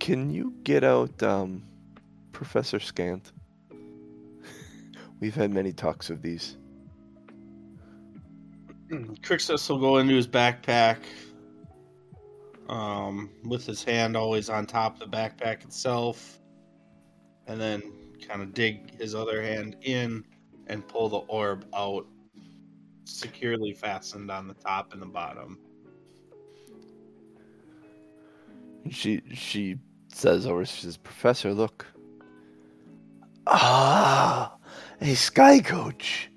[0.01, 1.63] can you get out um
[2.31, 3.31] Professor Scant
[5.19, 6.57] we've had many talks of these
[9.21, 10.97] Crixus will go into his backpack.
[12.67, 16.39] um, with his hand always on top of the backpack itself,
[17.47, 17.81] and then
[18.27, 20.25] kind of dig his other hand in
[20.67, 22.05] and pull the orb out,
[23.05, 25.59] securely fastened on the top and the bottom.
[28.89, 29.77] She she
[30.15, 30.65] says over.
[30.65, 31.85] She says, "Professor, look.
[33.47, 34.55] Ah,
[35.01, 36.29] a sky coach.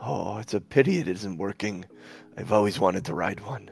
[0.00, 1.84] Oh, it's a pity it isn't working.
[2.36, 3.70] I've always wanted to ride one.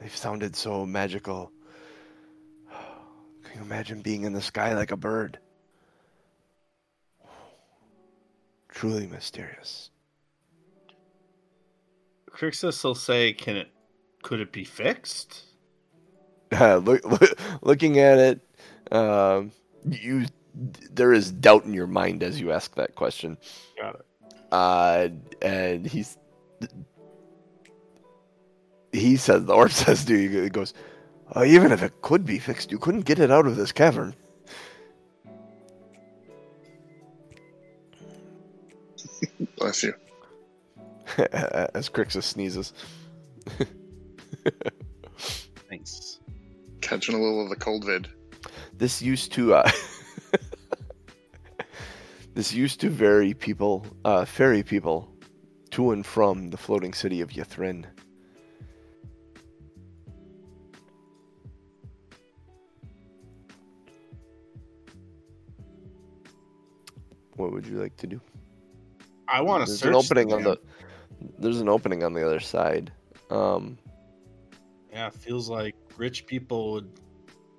[0.00, 1.52] They've sounded so magical.
[3.44, 5.38] Can you imagine being in the sky like a bird?
[8.68, 9.90] Truly mysterious.
[12.28, 13.68] Crixus will say, "Can it?
[14.22, 15.53] Could it be fixed?"
[16.52, 18.40] Uh, look, look, looking at it,
[18.92, 19.50] um,
[19.90, 20.24] you
[20.92, 23.36] there is doubt in your mind as you ask that question.
[23.80, 24.06] Got it.
[24.52, 25.08] Uh,
[25.42, 26.16] and he's
[28.92, 30.74] he says the orb says to you, he goes,
[31.34, 34.14] uh, even if it could be fixed, you couldn't get it out of this cavern.
[39.58, 39.94] Bless you.
[41.74, 42.72] as Crixus sneezes.
[46.94, 47.06] Thanks.
[47.06, 48.08] Catching a little of the cold vid.
[48.72, 49.68] This used to uh,
[52.34, 55.12] this used to vary people, uh, ferry people,
[55.72, 57.84] to and from the floating city of Ythryn.
[67.34, 68.20] What would you like to do?
[69.26, 70.60] I want to There's search an opening the on the.
[71.40, 72.92] There's an opening on the other side.
[73.30, 73.78] Um,
[74.92, 76.90] Yeah, it feels like rich people would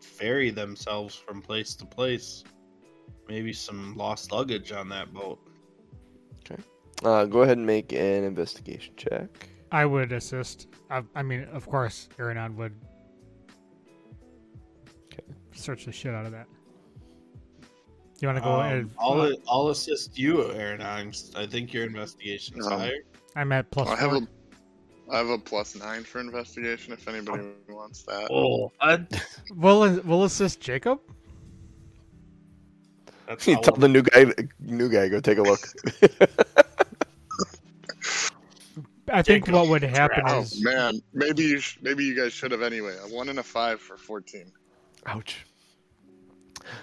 [0.01, 2.43] ferry themselves from place to place.
[3.27, 5.39] Maybe some lost luggage on that boat.
[7.03, 9.49] uh, go ahead and make an investigation check.
[9.71, 10.67] I would assist.
[10.89, 12.73] I, I mean, of course, Aranon would
[15.11, 15.23] Okay.
[15.53, 16.47] search the shit out of that.
[18.21, 18.89] You want to go Um, ahead?
[18.99, 20.81] I'll, I'll assist you, Aaron.
[20.81, 22.99] I'm, I think your investigation is Um, higher.
[23.36, 24.21] I'm at plus I have a
[25.12, 28.28] I have a plus nine for investigation if anybody wants that.
[28.32, 29.06] Oh, I,
[29.56, 30.99] We'll we'll assist Jacob.
[33.28, 35.60] that's You tell the new guy, new guy, go take a look.
[39.08, 42.34] I think Jacob, what would happen Oh is man, maybe you sh- maybe you guys
[42.34, 42.95] should have anyway.
[43.03, 44.51] A one and a five for fourteen.
[45.06, 45.45] Ouch.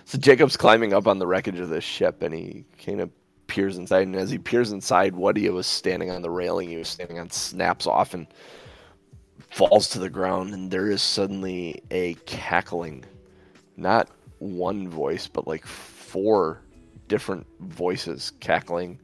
[0.05, 3.11] So Jacob's climbing up on the wreckage of this ship, and he kind of
[3.55, 4.07] peers inside.
[4.07, 6.69] And as he peers inside, Woody was standing on the railing.
[6.69, 8.27] He was standing on, snaps off, and
[9.51, 10.55] falls to the ground.
[10.55, 13.05] And there is suddenly a cackling,
[13.77, 16.63] not one voice, but like four
[17.09, 18.99] different voices cackling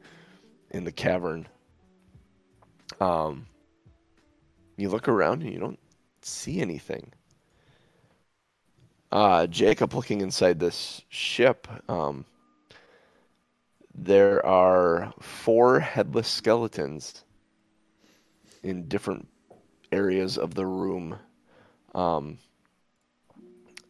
[0.70, 1.46] in the cavern.
[3.00, 3.46] Um,
[4.76, 5.78] you look around and you don't
[6.22, 7.12] see anything
[9.10, 12.24] uh, Jacob looking inside this ship, um,
[14.00, 17.24] there are four headless skeletons
[18.62, 19.28] in different
[19.90, 21.18] areas of the room.
[21.94, 22.38] Um,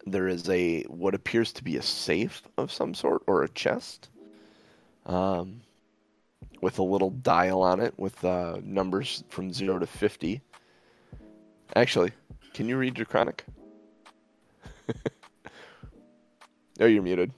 [0.07, 4.09] there is a what appears to be a safe of some sort or a chest,
[5.05, 5.61] um,
[6.63, 10.41] with a little dial on it with uh, numbers from zero to fifty.
[11.77, 12.13] Actually,
[12.55, 13.45] can you read Draconic?
[16.81, 17.31] oh, you're muted.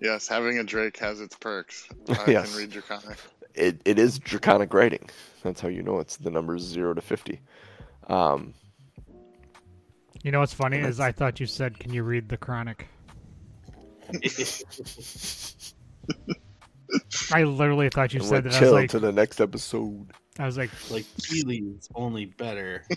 [0.00, 1.88] Yes, having a Drake has its perks.
[2.08, 2.50] I Yes.
[2.50, 3.18] can read Draconic.
[3.54, 5.08] It, it is Draconic writing.
[5.42, 7.40] That's how you know it's the numbers 0 to 50.
[8.08, 8.52] Um,
[10.22, 12.88] you know what's funny is I thought you said, "Can you read the chronic?"
[17.32, 18.58] I literally thought you and said we'll that.
[18.58, 20.12] I was chill like, to the next episode.
[20.38, 22.84] I was like, like tea leaves, only better.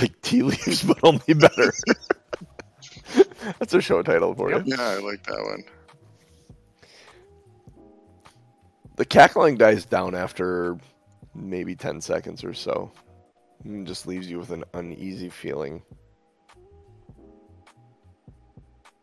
[0.00, 1.70] Like tea leaves, but only better.
[3.58, 4.62] That's a show title for you.
[4.64, 5.64] Yeah, I like that one.
[8.96, 10.78] The cackling dies down after
[11.34, 12.90] maybe 10 seconds or so.
[13.64, 15.82] And just leaves you with an uneasy feeling.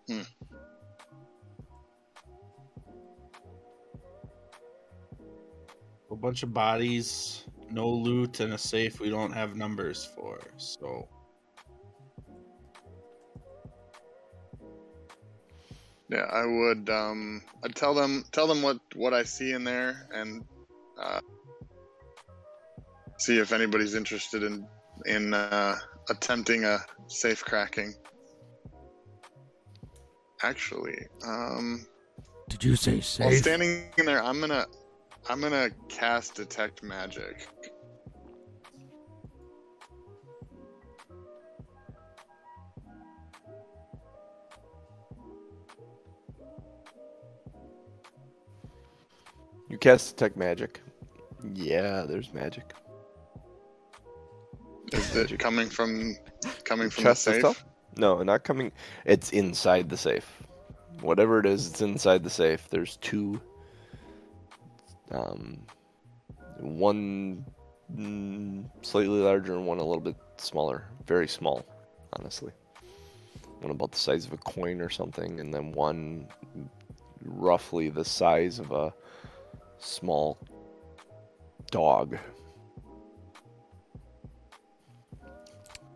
[0.07, 0.21] Hmm.
[6.09, 10.39] A bunch of bodies, no loot, and a safe we don't have numbers for.
[10.57, 11.07] So
[16.11, 16.89] Yeah, I would.
[16.89, 20.43] Um, I'd tell them tell them what what I see in there, and
[21.01, 21.21] uh,
[23.17, 24.67] see if anybody's interested in
[25.05, 25.77] in uh,
[26.09, 27.93] attempting a safe cracking.
[30.43, 31.87] Actually, um,
[32.49, 33.25] "Did you say safe?
[33.25, 34.65] while standing in there, I'm gonna
[35.29, 37.47] I'm gonna cast detect magic.
[49.77, 50.81] Cast detect magic.
[51.53, 52.73] Yeah, there's magic.
[54.91, 56.15] Is it coming from
[56.63, 57.39] coming from Chest the safe?
[57.39, 57.65] stuff?
[57.97, 58.71] No, not coming.
[59.05, 60.43] It's inside the safe.
[61.01, 62.69] Whatever it is, it's inside the safe.
[62.69, 63.41] There's two.
[65.11, 65.65] Um,
[66.59, 67.45] one
[67.93, 70.85] mm, slightly larger and one a little bit smaller.
[71.05, 71.65] Very small,
[72.13, 72.51] honestly.
[73.59, 76.27] One about the size of a coin or something, and then one
[77.23, 78.93] roughly the size of a
[79.81, 80.37] small
[81.69, 82.17] dog.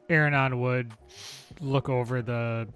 [0.10, 0.94] Aranon would
[1.62, 2.68] look over the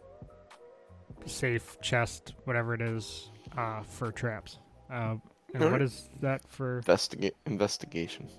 [1.25, 4.57] safe chest, whatever it is, uh, for traps.
[4.91, 5.15] Uh,
[5.53, 5.81] and what Alright.
[5.81, 6.77] is that for?
[6.77, 8.29] Investigate investigation.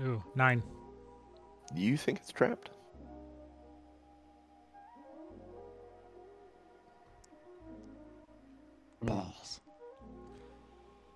[0.00, 0.62] Ooh, nine.
[1.74, 2.70] Do you think it's trapped?
[9.06, 9.60] Balls.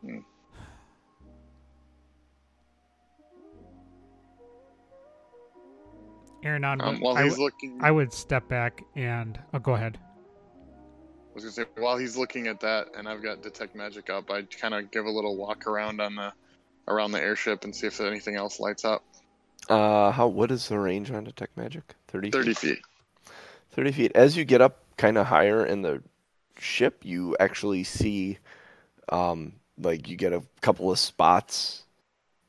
[0.02, 0.18] Hmm.
[6.44, 9.98] Aranon, Um, while I, he's looking, I would step back and oh, go ahead.
[10.62, 14.30] I was gonna say while he's looking at that, and I've got detect magic up,
[14.30, 16.32] I kind of give a little walk around on the
[16.88, 19.04] around the airship and see if anything else lights up.
[19.68, 20.26] Uh, how?
[20.28, 21.94] What is the range on detect magic?
[22.08, 22.30] Thirty.
[22.30, 22.78] Thirty feet?
[22.78, 23.32] feet.
[23.72, 24.12] Thirty feet.
[24.14, 26.02] As you get up, kind of higher in the
[26.60, 28.38] ship, you actually see,
[29.10, 31.84] um, like you get a couple of spots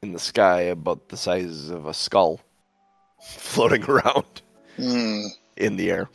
[0.02, 2.42] in the sky about the size of a skull
[3.38, 4.42] floating around
[4.78, 5.26] Hmm.
[5.58, 6.10] in the air.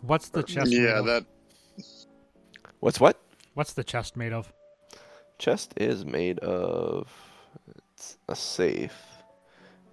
[0.00, 0.70] What's the chest?
[0.70, 1.06] made Yeah, of?
[1.06, 1.26] that
[2.80, 3.20] What's what?
[3.54, 4.52] What's the chest made of?
[5.38, 7.08] Chest is made of.
[7.94, 8.96] It's a safe.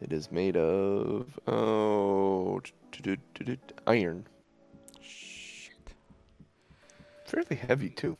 [0.02, 2.62] It is made of oh
[3.86, 4.26] iron.
[7.30, 7.48] Shit.
[7.48, 8.18] Fairly heavy too.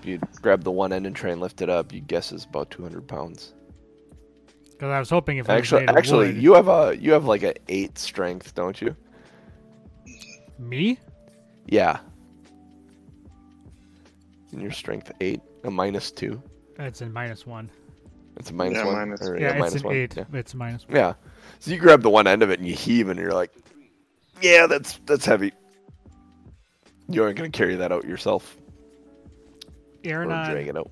[0.00, 2.44] If you grab the one end and try and lift it up, you guess it's
[2.44, 3.54] about 200 pounds.
[4.72, 7.12] Because I was hoping if it was Actually, made actually, wood- you have a you
[7.12, 8.96] have like an eight strength, don't you?
[10.58, 10.98] me?
[11.66, 11.98] Yeah.
[14.52, 16.42] And your strength eight, a minus two.
[16.78, 17.70] It's in minus one.
[18.36, 18.94] It's a minus Yeah, one.
[18.94, 19.94] minus- or, Yeah, it's minus an one.
[19.96, 20.16] eight.
[20.16, 20.24] Yeah.
[20.32, 20.86] It's a minus.
[20.90, 21.14] yeah.
[21.60, 23.52] So you grab the one end of it and you heave, and you're like,
[24.40, 25.52] "Yeah, that's that's heavy."
[27.12, 28.56] You aren't gonna carry that out yourself
[30.06, 30.90] or uh, drag Aranon, it out.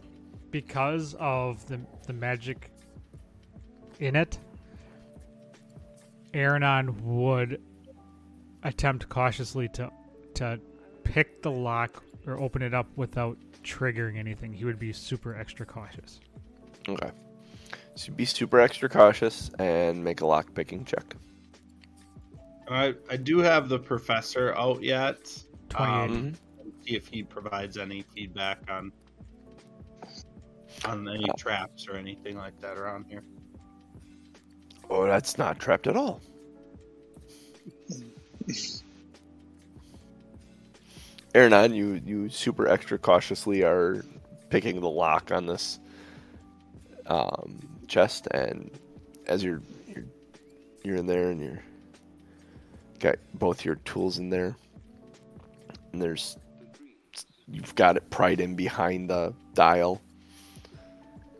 [0.50, 2.70] because of the the magic
[3.98, 4.38] in it,
[6.34, 7.60] Aranon would
[8.62, 9.90] attempt cautiously to
[10.34, 10.60] to
[11.04, 14.52] pick the lock or open it up without triggering anything.
[14.52, 16.20] He would be super extra cautious.
[16.88, 17.10] Okay.
[17.94, 21.14] So be super extra cautious and make a lock picking check.
[22.68, 25.18] I, I do have the professor out yet.
[25.70, 25.90] 28.
[25.90, 26.34] Um,
[26.86, 28.92] see if he provides any feedback on
[30.84, 33.24] on any traps or anything like that around here.
[34.88, 36.20] Oh, that's not trapped at all.
[41.34, 44.04] Aaron, you you super extra cautiously are
[44.48, 45.78] picking the lock on this
[47.06, 48.70] um, chest, and
[49.26, 50.04] as you're you're
[50.82, 51.62] you're in there and you're
[52.98, 54.56] got both your tools in there,
[55.92, 56.36] and there's
[57.48, 60.00] you've got it pried in behind the dial.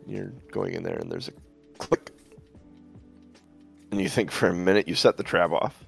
[0.07, 1.33] You're going in there, and there's a
[1.77, 2.11] click.
[3.91, 5.83] And you think for a minute you set the trap off.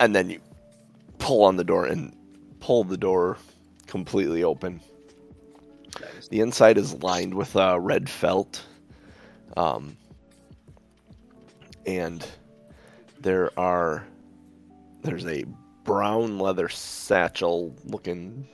[0.00, 0.40] And then you
[1.18, 2.14] pull on the door and
[2.60, 3.38] pull the door
[3.86, 4.80] completely open.
[6.30, 8.62] The inside is lined with uh, red felt.
[9.56, 9.96] Um,
[11.86, 12.26] and
[13.20, 14.04] there are
[15.02, 15.44] there's a
[15.84, 18.48] brown leather satchel looking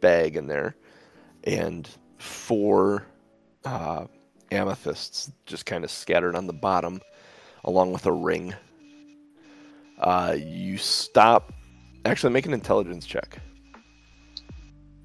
[0.00, 0.74] bag in there
[1.44, 3.06] and four
[3.64, 4.06] uh,
[4.50, 7.00] amethysts just kind of scattered on the bottom,
[7.64, 8.54] along with a ring.
[9.98, 11.52] Uh, you stop.
[12.04, 13.38] Actually, make an intelligence check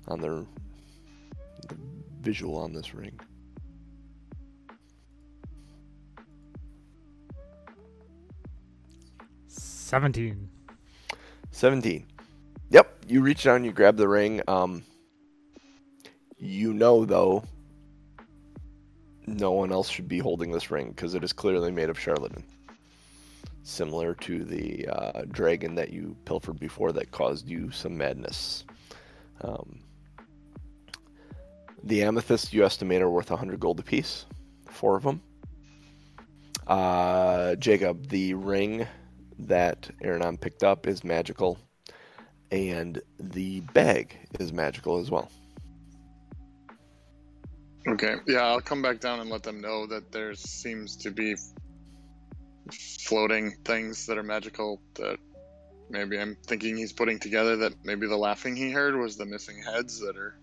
[0.07, 0.45] on the,
[1.67, 1.77] the
[2.21, 3.19] visual on this ring.
[9.47, 10.49] Seventeen.
[11.57, 12.05] 17.
[12.69, 14.43] Yep, you reach down, you grab the ring.
[14.47, 14.83] Um,
[16.37, 17.43] you know, though,
[19.25, 22.43] no one else should be holding this ring because it is clearly made of chardalyn.
[23.63, 28.63] Similar to the uh, dragon that you pilfered before that caused you some madness.
[29.41, 29.79] Um,
[31.83, 34.27] the amethyst you estimate are worth 100 gold apiece,
[34.69, 35.23] four of them.
[36.67, 38.85] Uh, Jacob, the ring
[39.39, 41.57] that Aranon picked up is magical,
[42.51, 45.29] and the bag is magical as well.
[47.87, 48.15] Okay.
[48.27, 51.35] Yeah, I'll come back down and let them know that there seems to be
[52.71, 55.17] floating things that are magical that
[55.89, 59.61] maybe I'm thinking he's putting together that maybe the laughing he heard was the missing
[59.63, 60.37] heads that are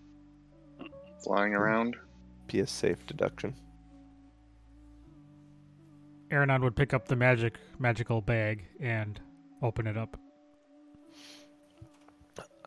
[1.23, 1.59] flying hmm.
[1.59, 1.95] around.
[2.47, 3.55] Be a safe deduction.
[6.31, 9.19] Aranon would pick up the magic magical bag and
[9.61, 10.17] open it up.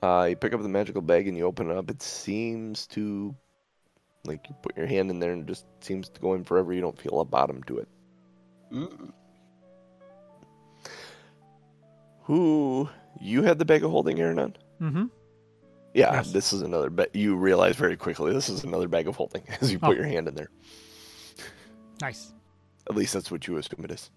[0.03, 1.91] Uh, you pick up the magical bag and you open it up.
[1.91, 3.35] It seems to,
[4.25, 6.73] like, you put your hand in there and it just seems to go in forever.
[6.73, 7.89] You don't feel a bottom to it.
[8.73, 9.13] Mm.
[12.23, 12.89] Who
[13.21, 14.57] you had the bag of holding, Aaron?
[14.81, 15.07] Mm-hmm.
[15.95, 16.31] Yeah, Yes.
[16.31, 16.91] this is another.
[16.91, 19.93] Ba- you realize very quickly this is another bag of holding as you put Oh.
[19.93, 20.51] your hand in there.
[22.01, 22.33] Nice.
[22.91, 24.11] At least that's what you assume it is.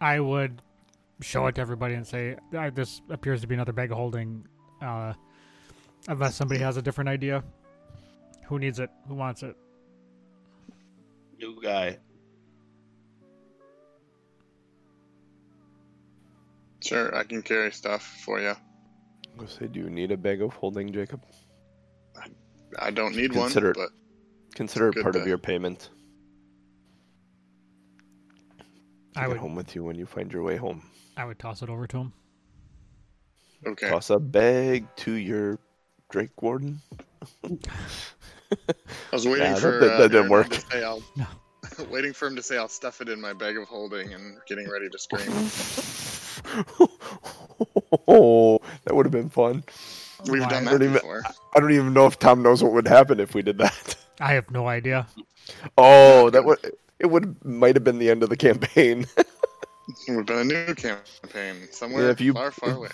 [0.00, 0.62] I would
[1.20, 4.46] show it to everybody and say, "Uh, "This appears to be another bag of holding."
[4.80, 5.12] Uh,
[6.06, 7.42] unless somebody has a different idea,
[8.46, 8.90] who needs it?
[9.08, 9.56] Who wants it?
[11.38, 11.98] New guy.
[16.80, 18.54] Sure, I can carry stuff for you.
[19.38, 21.22] I'm say, do you need a bag of holding, Jacob?
[22.78, 23.88] I don't need Consider it- one,
[24.54, 25.90] Consider it Good part of your payment.
[29.18, 29.36] I Take would.
[29.38, 30.82] it home with you when you find your way home.
[31.16, 32.12] I would toss it over to him.
[33.66, 33.88] okay.
[33.90, 35.58] Toss a bag to your
[36.08, 36.80] Drake Warden.
[37.44, 37.58] I
[39.12, 40.48] was waiting Yeah, for that- uh, didn't work.
[40.50, 41.26] To say I'll, No.
[41.90, 44.70] waiting for him to say I'll stuff it in my bag of holding and getting
[44.70, 45.28] ready to scream.
[48.08, 49.64] oh, that would have been fun.
[50.30, 50.48] We've Why?
[50.48, 51.22] done I that even- before.
[51.54, 53.96] I don't even know if Tom knows what would happen if we did that.
[54.20, 55.06] I have no idea.
[55.76, 56.58] Oh, that would
[56.98, 59.06] it would might have been the end of the campaign.
[60.06, 62.90] It would have been a new campaign somewhere Yeah, if you- far, far away.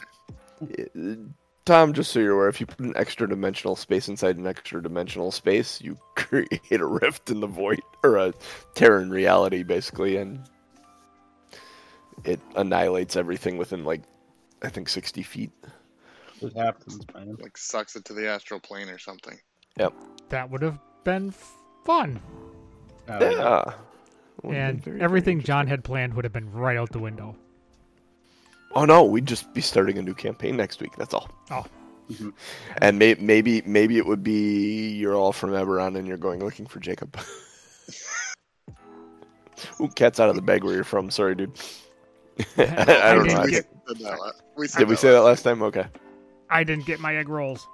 [1.64, 4.80] Tom, just so you're aware, if you put an extra dimensional space inside an extra
[4.80, 8.32] dimensional space, you create a rift in the void or a
[8.74, 10.38] tear in reality, basically, and
[12.24, 14.02] it annihilates everything within like
[14.62, 15.50] I think 60 feet.
[16.42, 17.36] It happens, man.
[17.40, 19.38] Like sucks it to the astral plane or something.
[19.78, 19.94] Yep.
[20.28, 21.32] That would have been
[21.84, 22.20] fun.
[23.08, 23.72] Uh, Yeah.
[24.44, 26.98] Would've been and very, very everything John had planned would have been right out the
[26.98, 27.36] window.
[28.74, 30.96] Oh no, we'd just be starting a new campaign next week.
[30.96, 31.30] That's all.
[31.50, 31.64] Oh.
[32.10, 32.32] Mhm.
[32.78, 36.66] And may- maybe maybe it would be you're all from Eberron and you're going looking
[36.66, 37.16] for Jacob.
[39.80, 41.10] Ooh, cat's out of the bag where you're from.
[41.10, 41.52] Sorry, dude.
[42.58, 43.24] I, I don't I know.
[43.24, 45.62] didn't get- think- said that la- we Did we say that last time?
[45.62, 45.86] Okay.
[46.50, 47.66] I didn't get my egg rolls.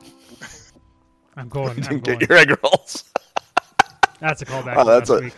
[1.36, 1.70] I'm going.
[1.70, 2.18] I'm Didn't going.
[2.18, 3.04] get your egg rolls.
[4.20, 4.74] That's a callback.
[4.76, 5.34] Oh, that's last a- week.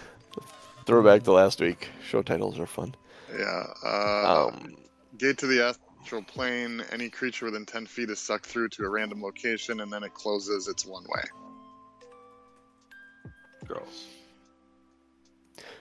[0.86, 1.88] Throwback to last week.
[2.06, 2.94] Show titles are fun.
[3.36, 3.64] Yeah.
[3.84, 4.76] Uh, Um,
[5.18, 5.62] Gate to the
[6.02, 6.82] astral plane.
[6.92, 10.12] Any creature within 10 feet is sucked through to a random location and then it
[10.14, 11.22] closes its one way.
[13.66, 14.08] Gross.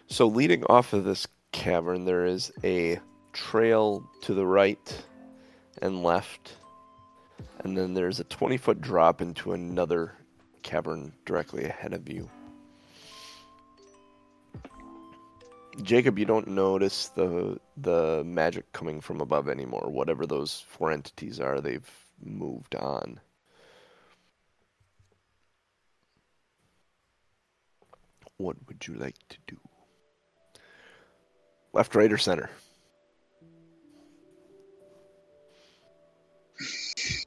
[0.08, 3.00] so leading off of this cavern, there is a
[3.34, 5.06] trail to the right
[5.82, 6.54] and left,
[7.60, 10.14] and then there's a 20 foot drop into another
[10.62, 12.30] cavern directly ahead of you.
[15.82, 19.90] Jacob, you don't notice the the magic coming from above anymore.
[19.90, 21.90] Whatever those four entities are, they've
[22.24, 23.20] moved on.
[28.38, 29.58] What would you like to do?
[31.72, 32.50] Left, right, or center?
[36.60, 37.26] It's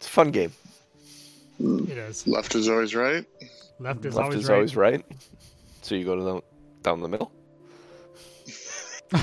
[0.00, 0.52] a fun game.
[1.60, 2.26] It is.
[2.26, 3.26] Left is always right.
[3.78, 4.54] Left is Left always is right.
[4.54, 5.04] always right.
[5.82, 6.40] So you go to the,
[6.82, 7.32] down the middle.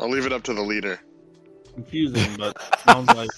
[0.00, 1.00] I'll leave it up to the leader.
[1.74, 2.56] Confusing, but
[2.86, 3.30] sounds like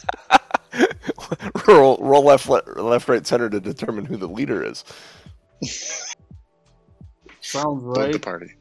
[1.68, 4.84] roll, roll left, le- left, right, center to determine who the leader is.
[7.40, 8.12] sounds Like right.
[8.12, 8.54] the party.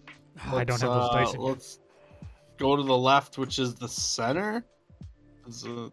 [0.52, 1.36] I don't have those Let's, dice.
[1.40, 1.80] uh, Let's
[2.58, 4.64] go to the left, which is the center.
[5.48, 5.92] Is it-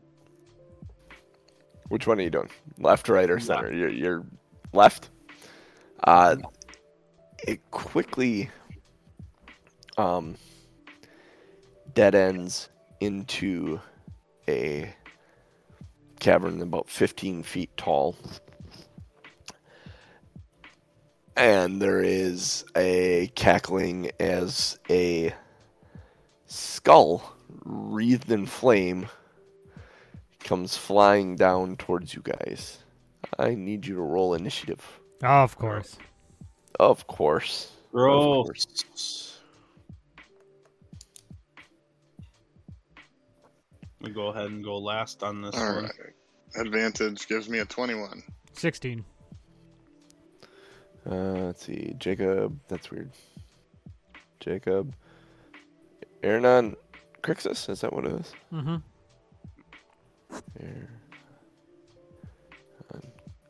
[1.89, 2.51] Which one are you doing?
[2.79, 3.47] Left, right, or Left.
[3.47, 3.73] center?
[3.73, 4.27] You're, you're
[4.73, 5.11] left.
[6.05, 6.37] Uh,
[7.47, 8.51] it quickly
[9.97, 10.37] um,
[11.95, 12.69] dead ends
[13.01, 13.81] into
[14.49, 14.95] a
[16.21, 18.17] cavern about 15 feet tall.
[21.37, 25.35] And there is a cackling as a
[26.47, 27.35] skull
[27.65, 29.09] wreathed in flame
[30.41, 32.79] comes flying down towards you guys.
[33.39, 34.87] I need you to roll initiative.
[35.23, 35.97] Oh, of course.
[36.79, 37.73] Of course.
[37.91, 38.45] gross.
[38.45, 39.34] course.
[44.05, 45.85] Me go ahead and go last on this All one.
[45.85, 45.93] right.
[46.57, 48.23] Advantage gives me a 21.
[48.53, 49.05] 16.
[51.09, 51.95] Uh, let's see.
[51.99, 52.59] Jacob.
[52.69, 53.11] That's weird.
[54.41, 54.95] Jacob.
[56.23, 56.77] Aranon
[57.23, 57.69] Crixus?
[57.69, 58.33] Is that what it is?
[58.53, 58.77] Mm-hmm.
[60.61, 60.89] Aaron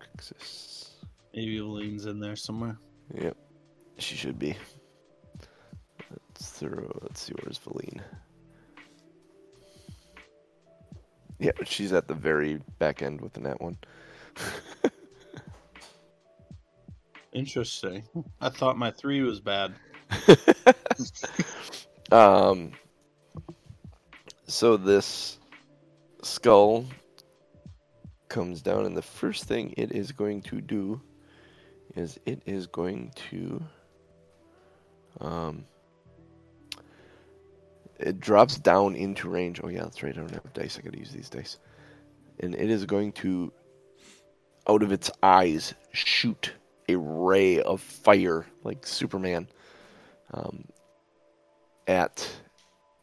[0.00, 0.88] Crixus.
[1.34, 2.78] Maybe Evelyn's in there somewhere.
[3.14, 3.36] Yep.
[3.98, 4.56] She should be.
[6.10, 6.98] Let's throw.
[7.02, 7.34] Let's see.
[7.42, 8.02] Where's Valine?
[11.38, 13.76] Yeah, she's at the very back end with the net one.
[17.32, 18.04] Interesting.
[18.40, 19.74] I thought my three was bad.
[22.12, 22.72] um.
[24.46, 25.38] So this
[26.22, 26.86] skull
[28.28, 31.00] comes down, and the first thing it is going to do
[31.96, 33.62] is it is going to
[35.20, 35.64] um.
[37.98, 39.60] It drops down into range.
[39.62, 40.12] Oh yeah, that's right.
[40.12, 40.78] I don't have dice.
[40.78, 41.58] I gotta use these dice.
[42.40, 43.52] And it is going to,
[44.68, 46.52] out of its eyes, shoot
[46.88, 49.48] a ray of fire like Superman
[50.32, 50.64] um,
[51.86, 52.28] at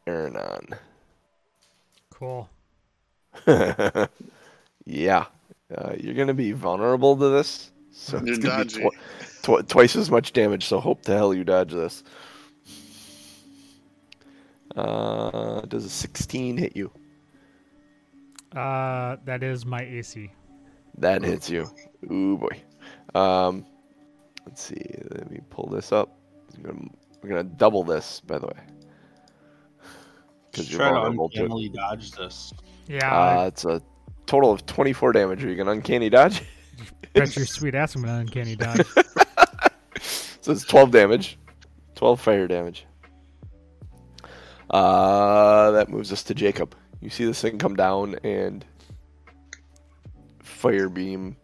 [0.06, 0.76] Aranon.
[2.10, 2.48] Cool.
[4.84, 5.24] yeah,
[5.74, 8.88] uh, you're gonna be vulnerable to this, so You're it's gonna be dodgy.
[9.42, 10.66] tw- twice as much damage.
[10.66, 12.04] So hope the hell you dodge this.
[14.76, 16.90] Uh, does a 16 hit you?
[18.56, 20.30] Uh, that is my AC.
[20.98, 21.66] That hits you.
[22.10, 22.62] Ooh boy.
[23.18, 23.64] Um,
[24.46, 24.84] let's see.
[25.10, 26.18] Let me pull this up.
[26.56, 26.88] I'm gonna,
[27.22, 28.60] we're gonna double this, by the way,
[30.50, 32.52] because Just you're try to vulnerable to uncannily dodge this.
[32.88, 33.80] Yeah, Uh, it's a
[34.26, 35.44] total of 24 damage.
[35.44, 36.42] Are you gonna uncanny dodge?
[37.14, 38.86] I bet your sweet ass I'm gonna uncanny dodge.
[40.42, 41.38] So it's 12 damage.
[41.94, 42.84] 12 fire damage.
[44.72, 46.74] Uh, that moves us to Jacob.
[47.00, 48.64] You see this thing come down and
[50.40, 51.36] fire beam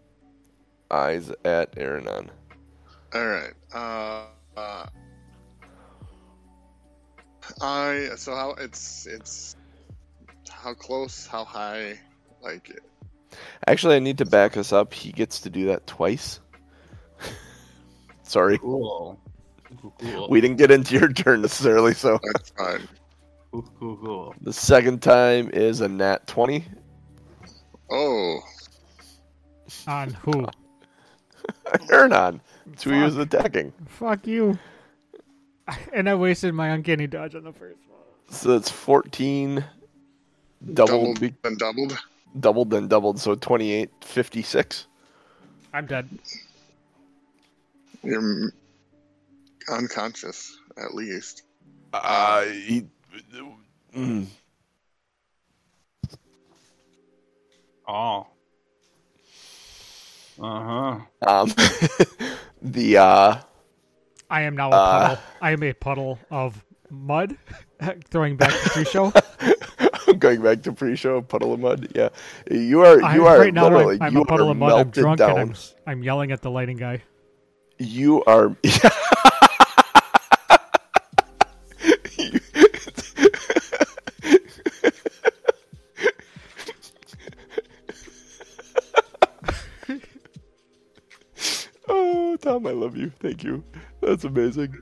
[0.91, 2.29] eyes at Aranon.
[3.15, 3.53] All right.
[3.75, 4.25] Uh,
[4.57, 4.87] uh,
[7.61, 9.57] I so how it's it's
[10.51, 11.99] how close, how high,
[12.43, 12.83] like it.
[13.67, 14.93] Actually, I need to back us up.
[14.93, 16.41] He gets to do that twice.
[18.23, 18.59] Sorry.
[18.59, 19.19] Cool.
[19.83, 20.29] Cool, cool.
[20.31, 22.89] We didn't get into your turn necessarily, so that's fine.
[23.59, 24.35] Cool, cool, cool.
[24.41, 26.65] the second time is a nat 20.
[27.91, 28.41] Oh,
[29.89, 30.47] On who?
[31.91, 32.41] Aranon.
[32.67, 33.73] That's who he was attacking.
[33.89, 34.59] Fuck you.
[35.93, 38.01] And I wasted my uncanny dodge on the first one.
[38.35, 39.65] So it's 14
[40.75, 41.99] doubled, doubled be- and doubled.
[42.39, 44.87] doubled then doubled, so 28, 56.
[45.75, 46.09] I'm dead.
[48.05, 48.53] You're
[49.73, 51.43] unconscious, at least.
[51.93, 52.87] Uh, he,
[53.97, 54.27] mm,
[57.87, 58.27] Oh.
[60.41, 61.27] Uh huh.
[61.27, 61.49] um,
[62.63, 63.39] the uh,
[64.31, 65.01] I am now a Uh.
[65.09, 65.19] puddle.
[65.41, 67.37] I am a puddle of mud.
[68.11, 69.13] Throwing back to pre-show.
[70.19, 71.89] going back to pre-show puddle of mud.
[71.95, 72.11] Yeah,
[72.51, 74.57] you are I, you are right now literally I'm, I'm you a puddle are of
[74.59, 74.73] mud.
[74.73, 75.31] I'm drunk down.
[75.31, 77.03] and I'm, s- I'm yelling at the lighting guy.
[77.79, 78.55] You are.
[78.65, 78.98] oh,
[93.39, 93.63] Thank you.
[94.03, 94.77] That's amazing.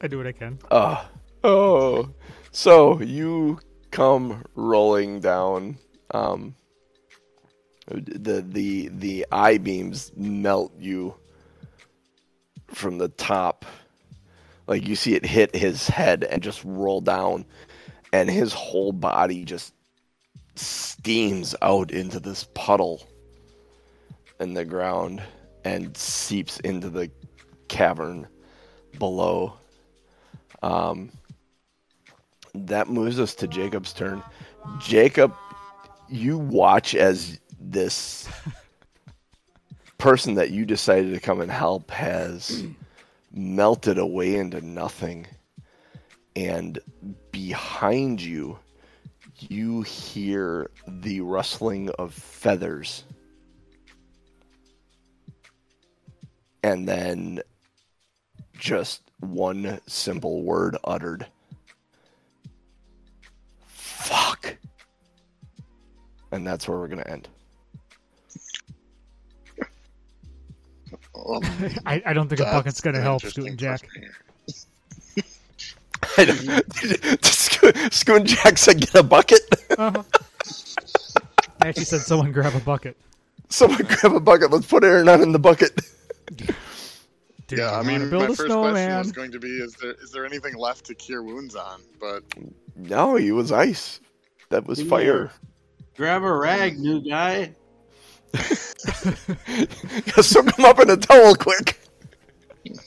[0.00, 0.58] I do what I can.
[0.70, 1.04] Uh,
[1.44, 2.08] oh,
[2.52, 3.58] so you
[3.90, 5.76] come rolling down.
[6.12, 6.54] Um,
[7.88, 11.14] the the the eye beams melt you
[12.68, 13.66] from the top.
[14.66, 17.44] Like you see it hit his head and just roll down,
[18.14, 19.74] and his whole body just
[20.54, 23.06] steams out into this puddle
[24.40, 25.22] in the ground
[25.66, 27.10] and seeps into the
[27.66, 28.28] cavern
[29.00, 29.54] below.
[30.62, 31.10] Um,
[32.54, 34.22] that moves us to Jacob's turn.
[34.78, 35.34] Jacob,
[36.08, 38.28] you watch as this
[39.98, 42.64] person that you decided to come and help has
[43.32, 45.26] melted away into nothing.
[46.36, 46.78] And
[47.32, 48.56] behind you,
[49.40, 53.02] you hear the rustling of feathers.
[56.66, 57.40] And then
[58.58, 61.24] just one simple word uttered.
[63.68, 64.56] Fuck.
[66.32, 67.28] And that's where we're going to end.
[71.14, 71.40] Well,
[71.86, 73.80] I, I don't think a bucket's gonna help, interesting Student Jack.
[73.80, 74.12] question
[75.14, 75.24] here.
[76.18, 77.16] I know.
[77.22, 79.40] Just Scoon Jack said, "Get a bucket."
[79.78, 80.02] Uh-huh.
[81.62, 82.96] I actually said someone grab a bucket.
[83.48, 84.50] Someone grab a bucket.
[84.50, 85.80] Let's put Aranon in the bucket.
[86.34, 88.98] Do yeah, you I mean, wanna build my a first question snowman?
[88.98, 91.80] was going to be: Is there is there anything left to cure wounds on?
[92.00, 92.24] But
[92.74, 94.00] No, he was ice.
[94.50, 94.88] That was Yeah.
[94.88, 95.30] fire.
[95.96, 97.54] Grab a rag, new guy.
[99.46, 101.78] Yeah, soak him up in a towel quick.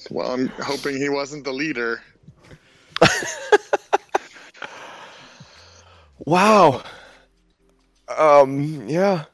[0.09, 2.01] well, I'm hoping he wasn't the leader.
[6.25, 6.83] Wow.
[8.15, 8.87] Um.
[8.87, 9.25] Yeah.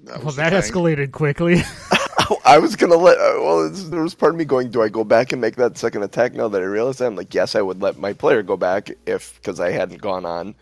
[0.00, 0.60] That Well, that thing.
[0.60, 1.62] escalated quickly.
[2.44, 3.18] I was gonna let.
[3.18, 5.56] Uh, well, it's, there was part of me going, "Do I go back and make
[5.56, 8.12] that second attack?" Now that I realize that, I'm like, "Yes, I would let my
[8.12, 10.54] player go back if because I hadn't gone on."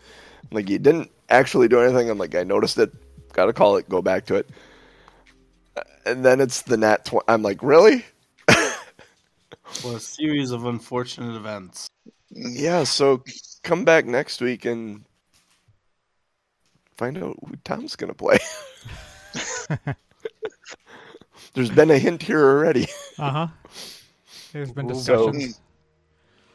[0.51, 2.09] Like, you didn't actually do anything.
[2.09, 2.91] I'm like, I noticed it.
[3.33, 3.89] Got to call it.
[3.89, 4.49] Go back to it.
[5.75, 7.05] Uh, And then it's the nat.
[7.05, 8.05] Tw- I'm like, really?
[9.83, 11.89] Well, a series of unfortunate events.
[12.29, 12.83] Yeah.
[12.83, 13.23] So
[13.63, 15.03] come back next week and
[16.95, 18.37] find out who Tom's gonna play.
[21.55, 22.87] There's been a hint here already.
[23.19, 23.47] uh huh.
[24.53, 25.59] There's been So- discussions.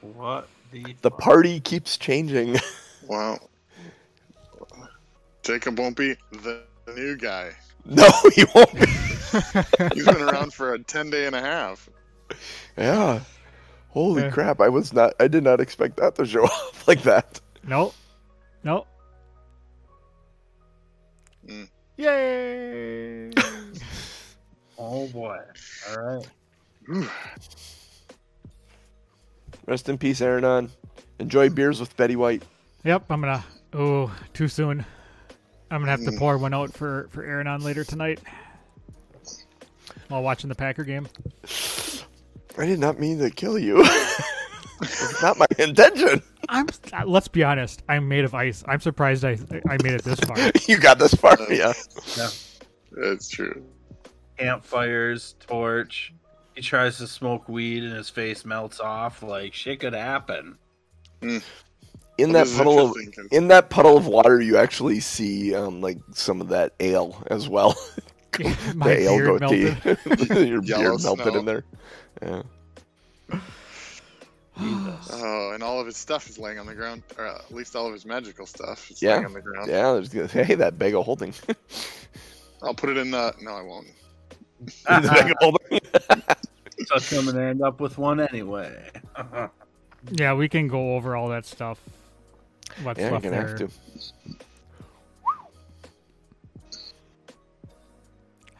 [0.00, 0.94] What the?
[1.02, 2.56] The party keeps changing.
[3.08, 3.38] Wow.
[5.42, 6.62] Jacob won't be the
[6.94, 7.50] new guy.
[7.84, 8.86] no, he won't be.
[9.94, 11.88] He's been around for a ten day and a half.
[12.76, 13.18] Yeah.
[13.88, 14.30] Holy Yeah.
[14.30, 14.60] crap!
[14.60, 15.14] I was not.
[15.18, 17.40] I did not expect that to show up like that.
[17.66, 17.94] Nope.
[18.62, 18.86] Nope.
[21.48, 21.68] Mm.
[21.96, 23.30] Yay!
[24.82, 25.38] Oh boy!
[25.90, 26.02] All
[26.88, 27.08] right.
[29.66, 30.70] Rest in peace, Aaron.
[31.18, 32.42] Enjoy beers with Betty White.
[32.84, 33.44] yep, I'm gonna.
[33.74, 34.84] Oh, too soon.
[35.70, 36.18] I'm gonna have to Mm.
[36.18, 38.20] pour one out for for Aaron later tonight
[40.08, 41.06] while watching the Packer game.
[42.58, 43.82] I did not mean to kill you.
[44.82, 46.22] it's not my intention.
[46.48, 46.66] I'm.
[46.92, 47.82] uh, Let's be honest.
[47.88, 48.64] I'm made of ice.
[48.66, 49.36] I'm surprised I
[49.68, 50.36] I made it this far.
[50.66, 51.74] You got this far, yeah.
[52.16, 52.30] Yeah,
[52.92, 53.62] that's true.
[54.40, 56.12] Campfires, torch.
[56.54, 59.22] He tries to smoke weed and his face melts off.
[59.22, 60.56] Like shit could happen.
[61.22, 61.42] In
[62.18, 62.96] Well, that puddle of
[63.30, 67.48] in that puddle of water, you actually see um, like some of that ale as
[67.48, 67.76] well.
[68.38, 70.44] The ale goatee.
[70.48, 71.38] Your Yellow beard melted snow.
[71.40, 71.64] in there.
[72.22, 72.42] Yeah.
[74.62, 77.74] Oh, and all of his stuff is laying on the ground, or uh, at least
[77.74, 79.12] all of his magical stuff is Yeah.
[79.14, 79.70] laying on the ground.
[79.70, 81.32] Yeah, there's hey that bag of holding.
[82.62, 83.34] I'll put it in the.
[83.40, 83.86] No, I won't.
[84.60, 85.80] The bag of holding.
[87.00, 88.90] so I'm gonna end up with one anyway.
[90.12, 91.80] yeah, we can go over all that stuff.
[92.82, 93.48] What's Yeah, you're left gonna there?
[93.48, 93.70] have to.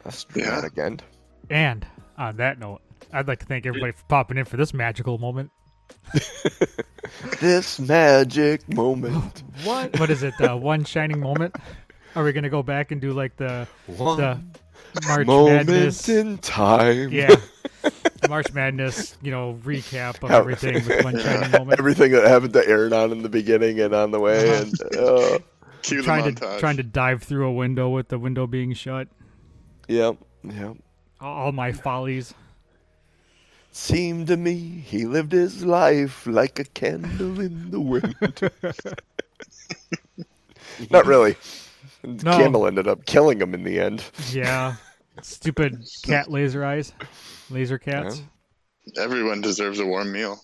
[0.03, 0.43] That's Yeah.
[0.45, 1.03] dramatic end.
[1.49, 1.85] And
[2.17, 2.81] on that note,
[3.13, 5.51] I'd like to thank everybody for popping in for this magical moment.
[7.39, 9.43] This magic moment.
[9.63, 9.99] What?
[9.99, 10.39] What is it?
[10.39, 11.55] Uh, one shining moment?
[12.15, 14.39] Are we gonna go back and do like the One the
[15.07, 16.09] March moment Madness?
[16.09, 17.11] in time.
[17.11, 17.35] Yeah,
[18.29, 19.17] March Madness.
[19.21, 21.79] You know, recap of How- everything with one shining moment.
[21.79, 24.63] Everything that happened to Aranon in the beginning and on the way, Uh-huh.
[24.63, 25.39] and uh,
[25.81, 29.07] Cue trying the to trying to dive through a window with the window being shut.
[29.87, 30.77] yep, yep.
[31.19, 32.33] All all my follies.
[33.73, 38.15] Seemed to me he lived his life like a candle in the wind.
[40.89, 41.35] Not really.
[42.03, 42.37] The No.
[42.37, 44.03] candle ended up killing him in the end.
[44.31, 44.75] Yeah,
[45.21, 46.93] stupid cat laser eyes,
[47.49, 48.21] laser cats.
[48.97, 50.39] Everyone deserves a warm meal.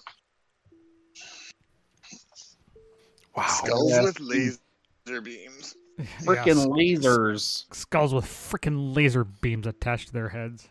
[3.36, 3.46] Wow.
[3.48, 4.04] Skulls Yeah.
[4.04, 5.76] with laser beams.
[6.22, 7.66] Freaking Yeah, lasers.
[7.74, 10.68] skulls with freaking laser beams attached to their heads.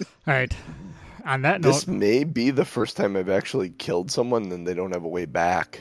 [0.00, 0.54] All right.
[1.24, 4.74] On that note, This may be the first time I've actually killed someone and they
[4.74, 5.80] don't have a way back.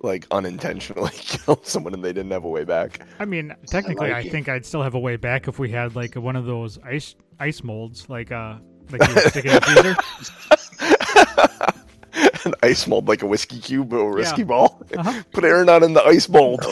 [0.00, 3.00] Like unintentionally killed someone and they didn't have a way back.
[3.18, 4.30] I mean, technically, I, like it.
[4.32, 7.16] think I'd still have a way back if we had like one of those ice
[7.40, 8.58] ice molds, like uh,
[8.90, 11.74] like you would stick it in the freezer.
[12.44, 14.46] An ice mold like a whiskey cube or a whiskey Yeah.
[14.46, 14.82] ball.
[14.96, 15.22] Uh-huh.
[15.32, 16.62] Put Aranon in the ice mold.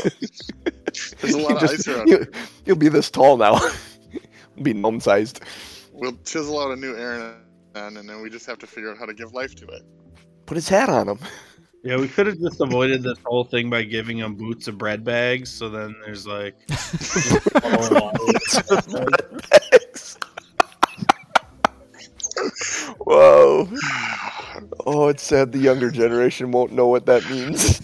[1.21, 2.09] There's a lot of Just- ice around.
[2.09, 2.27] you,
[2.67, 3.59] will be this tall now.
[4.63, 5.41] be gnome sized.
[5.93, 7.35] We'll chisel out a new Aaron,
[7.75, 9.83] and then we just have to figure out how to give life to it.
[10.47, 11.19] Put his hat on him.
[11.87, 15.05] Yeah, we could have just avoided this whole thing by giving him boots of bread
[15.05, 15.51] bags.
[15.51, 16.57] So then there's like,
[22.99, 23.69] Whoa.
[24.85, 27.81] Oh, it's sad the younger generation won't know what that means.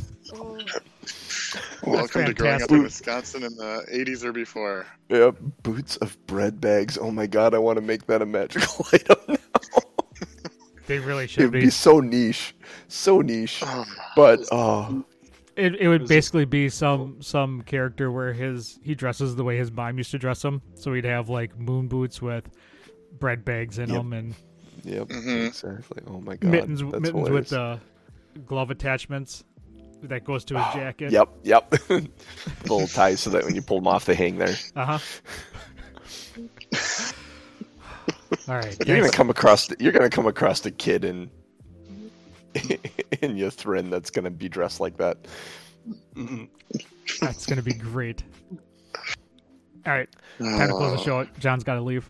[1.84, 4.84] Welcome to growing up in Wisconsin in the 80s or before.
[5.10, 6.98] Yep, boots of bread bags.
[6.98, 9.36] Oh my god, I want to make that a magical item now.
[10.86, 11.60] They really should It'd be.
[11.62, 12.54] be so niche,
[12.88, 13.62] so niche.
[13.64, 13.84] Oh,
[14.16, 15.04] But oh,
[15.56, 19.70] It, it would basically be some some character where his he dresses the way his
[19.70, 20.60] mom used to dress him.
[20.74, 22.48] So he'd have like moon boots with
[23.20, 23.98] bread bags in Yep.
[23.98, 24.34] them and
[24.84, 25.46] yep, Mhm.
[25.46, 26.02] exactly.
[26.08, 27.50] Oh my god, mittens that's mittens hilarious.
[27.50, 27.76] with uh,
[28.46, 29.44] glove attachments
[30.04, 31.12] that goes to his jacket.
[31.12, 31.72] Yep, yep.
[32.62, 34.56] Little ties so that when you pull them off, they hang there.
[34.74, 34.98] Uh huh.
[38.48, 38.76] All right.
[38.86, 39.68] You're gonna come across.
[39.78, 41.30] You're gonna come across the kid in
[42.54, 45.18] in Ythryn that's gonna be dressed like that.
[47.20, 48.22] That's gonna be great.
[49.86, 50.08] All right.
[50.38, 51.24] Time to close the uh.
[51.24, 51.30] show.
[51.38, 52.08] John's got to leave.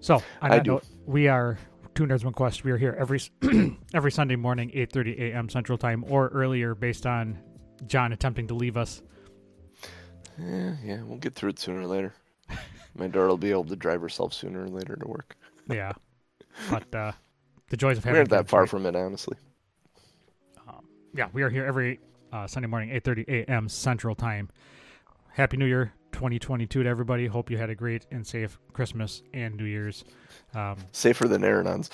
[0.00, 0.72] So on that do.
[0.72, 1.58] note, we are
[1.94, 2.64] Two Nerds One Quest.
[2.64, 3.20] We are here every
[3.94, 5.48] every Sunday morning, 8:30 a.m.
[5.48, 7.38] Central Time, or earlier, based on
[7.86, 9.02] John attempting to leave us.
[10.38, 12.12] Yeah, yeah, we'll get through it sooner or later.
[12.94, 15.36] My daughter will be able to drive herself sooner or later to work.
[15.68, 15.92] Yeah,
[16.70, 17.12] but uh,
[17.70, 18.68] the joys of we aren't that far right?
[18.70, 19.36] from it, honestly.
[21.14, 21.98] yeah, we are here every
[22.32, 23.68] uh, Sunday morning, 8:30 a.m.
[23.68, 24.48] Central Time.
[25.32, 27.26] Happy New Year 2022 to everybody.
[27.26, 30.04] Hope you had a great and safe Christmas and New Year's.
[30.54, 31.90] Um, Safer than Aranon's.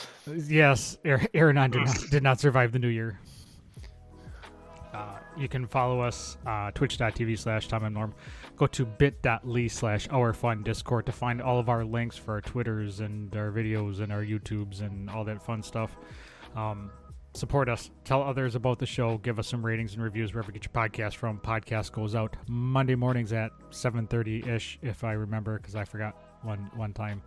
[0.49, 3.19] yes, Aaron Aaron did not, did not survive the New Year.
[4.93, 8.15] Uh, you can follow us uh, twitch.tv slash Tom and Norm.
[8.57, 12.41] Go to bit.ly slash our fun discord to find all of our links for our
[12.41, 15.97] Twitters and our videos and our YouTubes and all that fun stuff.
[16.55, 16.91] Um,
[17.35, 17.91] support us.
[18.05, 19.19] Tell others about the show.
[19.19, 21.39] Give us some ratings and reviews wherever you get your podcast from.
[21.39, 26.71] Podcast goes out Monday mornings at 7.30 ish, if I remember, because I forgot one
[26.75, 27.23] one time.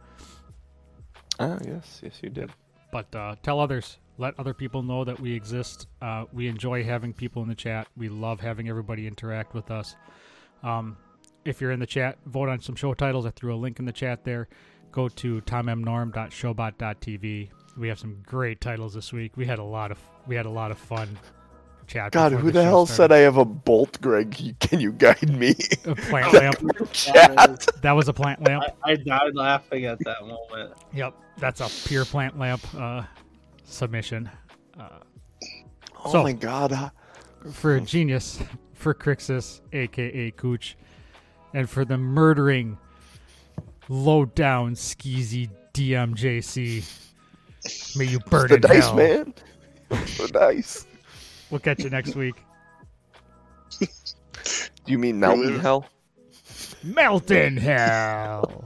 [1.40, 2.52] Ah, yes, yes, you did.
[2.92, 3.98] But uh, tell others.
[4.18, 5.88] Let other people know that we exist.
[6.02, 7.88] Uh, we enjoy having people in the chat.
[7.98, 9.96] We love having everybody interact with us.
[10.64, 10.96] Um,
[11.46, 13.26] if you're in the chat, vote on some show titles.
[13.26, 14.50] I threw a link in the chat there.
[14.92, 17.50] Go to tommnorm.showbot.tv.
[17.78, 19.36] We have some great titles this week.
[19.38, 21.18] We had a lot of we had a lot of fun.
[21.88, 22.14] Chat.
[22.14, 23.12] God, before who the show hell said.
[23.12, 24.56] I have a bolt, Greg?
[24.60, 25.54] Can you guide me?
[25.86, 26.58] A plant lamp.
[26.94, 27.68] Chat.
[27.84, 28.64] That was a plant lamp.
[28.84, 30.74] I, I died laughing at that moment.
[30.94, 33.04] Yep, that's a pure plant lamp uh,
[33.66, 34.28] submission.
[34.80, 34.90] Uh,
[36.04, 36.90] Oh So- my God.
[37.52, 38.40] for genius,
[38.74, 40.76] for Crixus, aka Cooch,
[41.56, 42.77] and for the murdering,
[43.88, 46.84] low down, skeezy DMJC.
[47.98, 48.95] May you burn the in dice, hell.
[48.95, 49.34] man.
[49.90, 50.86] the dice.
[51.49, 52.36] We'll catch you next week.
[53.80, 53.88] Do
[54.86, 55.86] you mean mountain live- hell?
[56.84, 58.61] Melt in hell.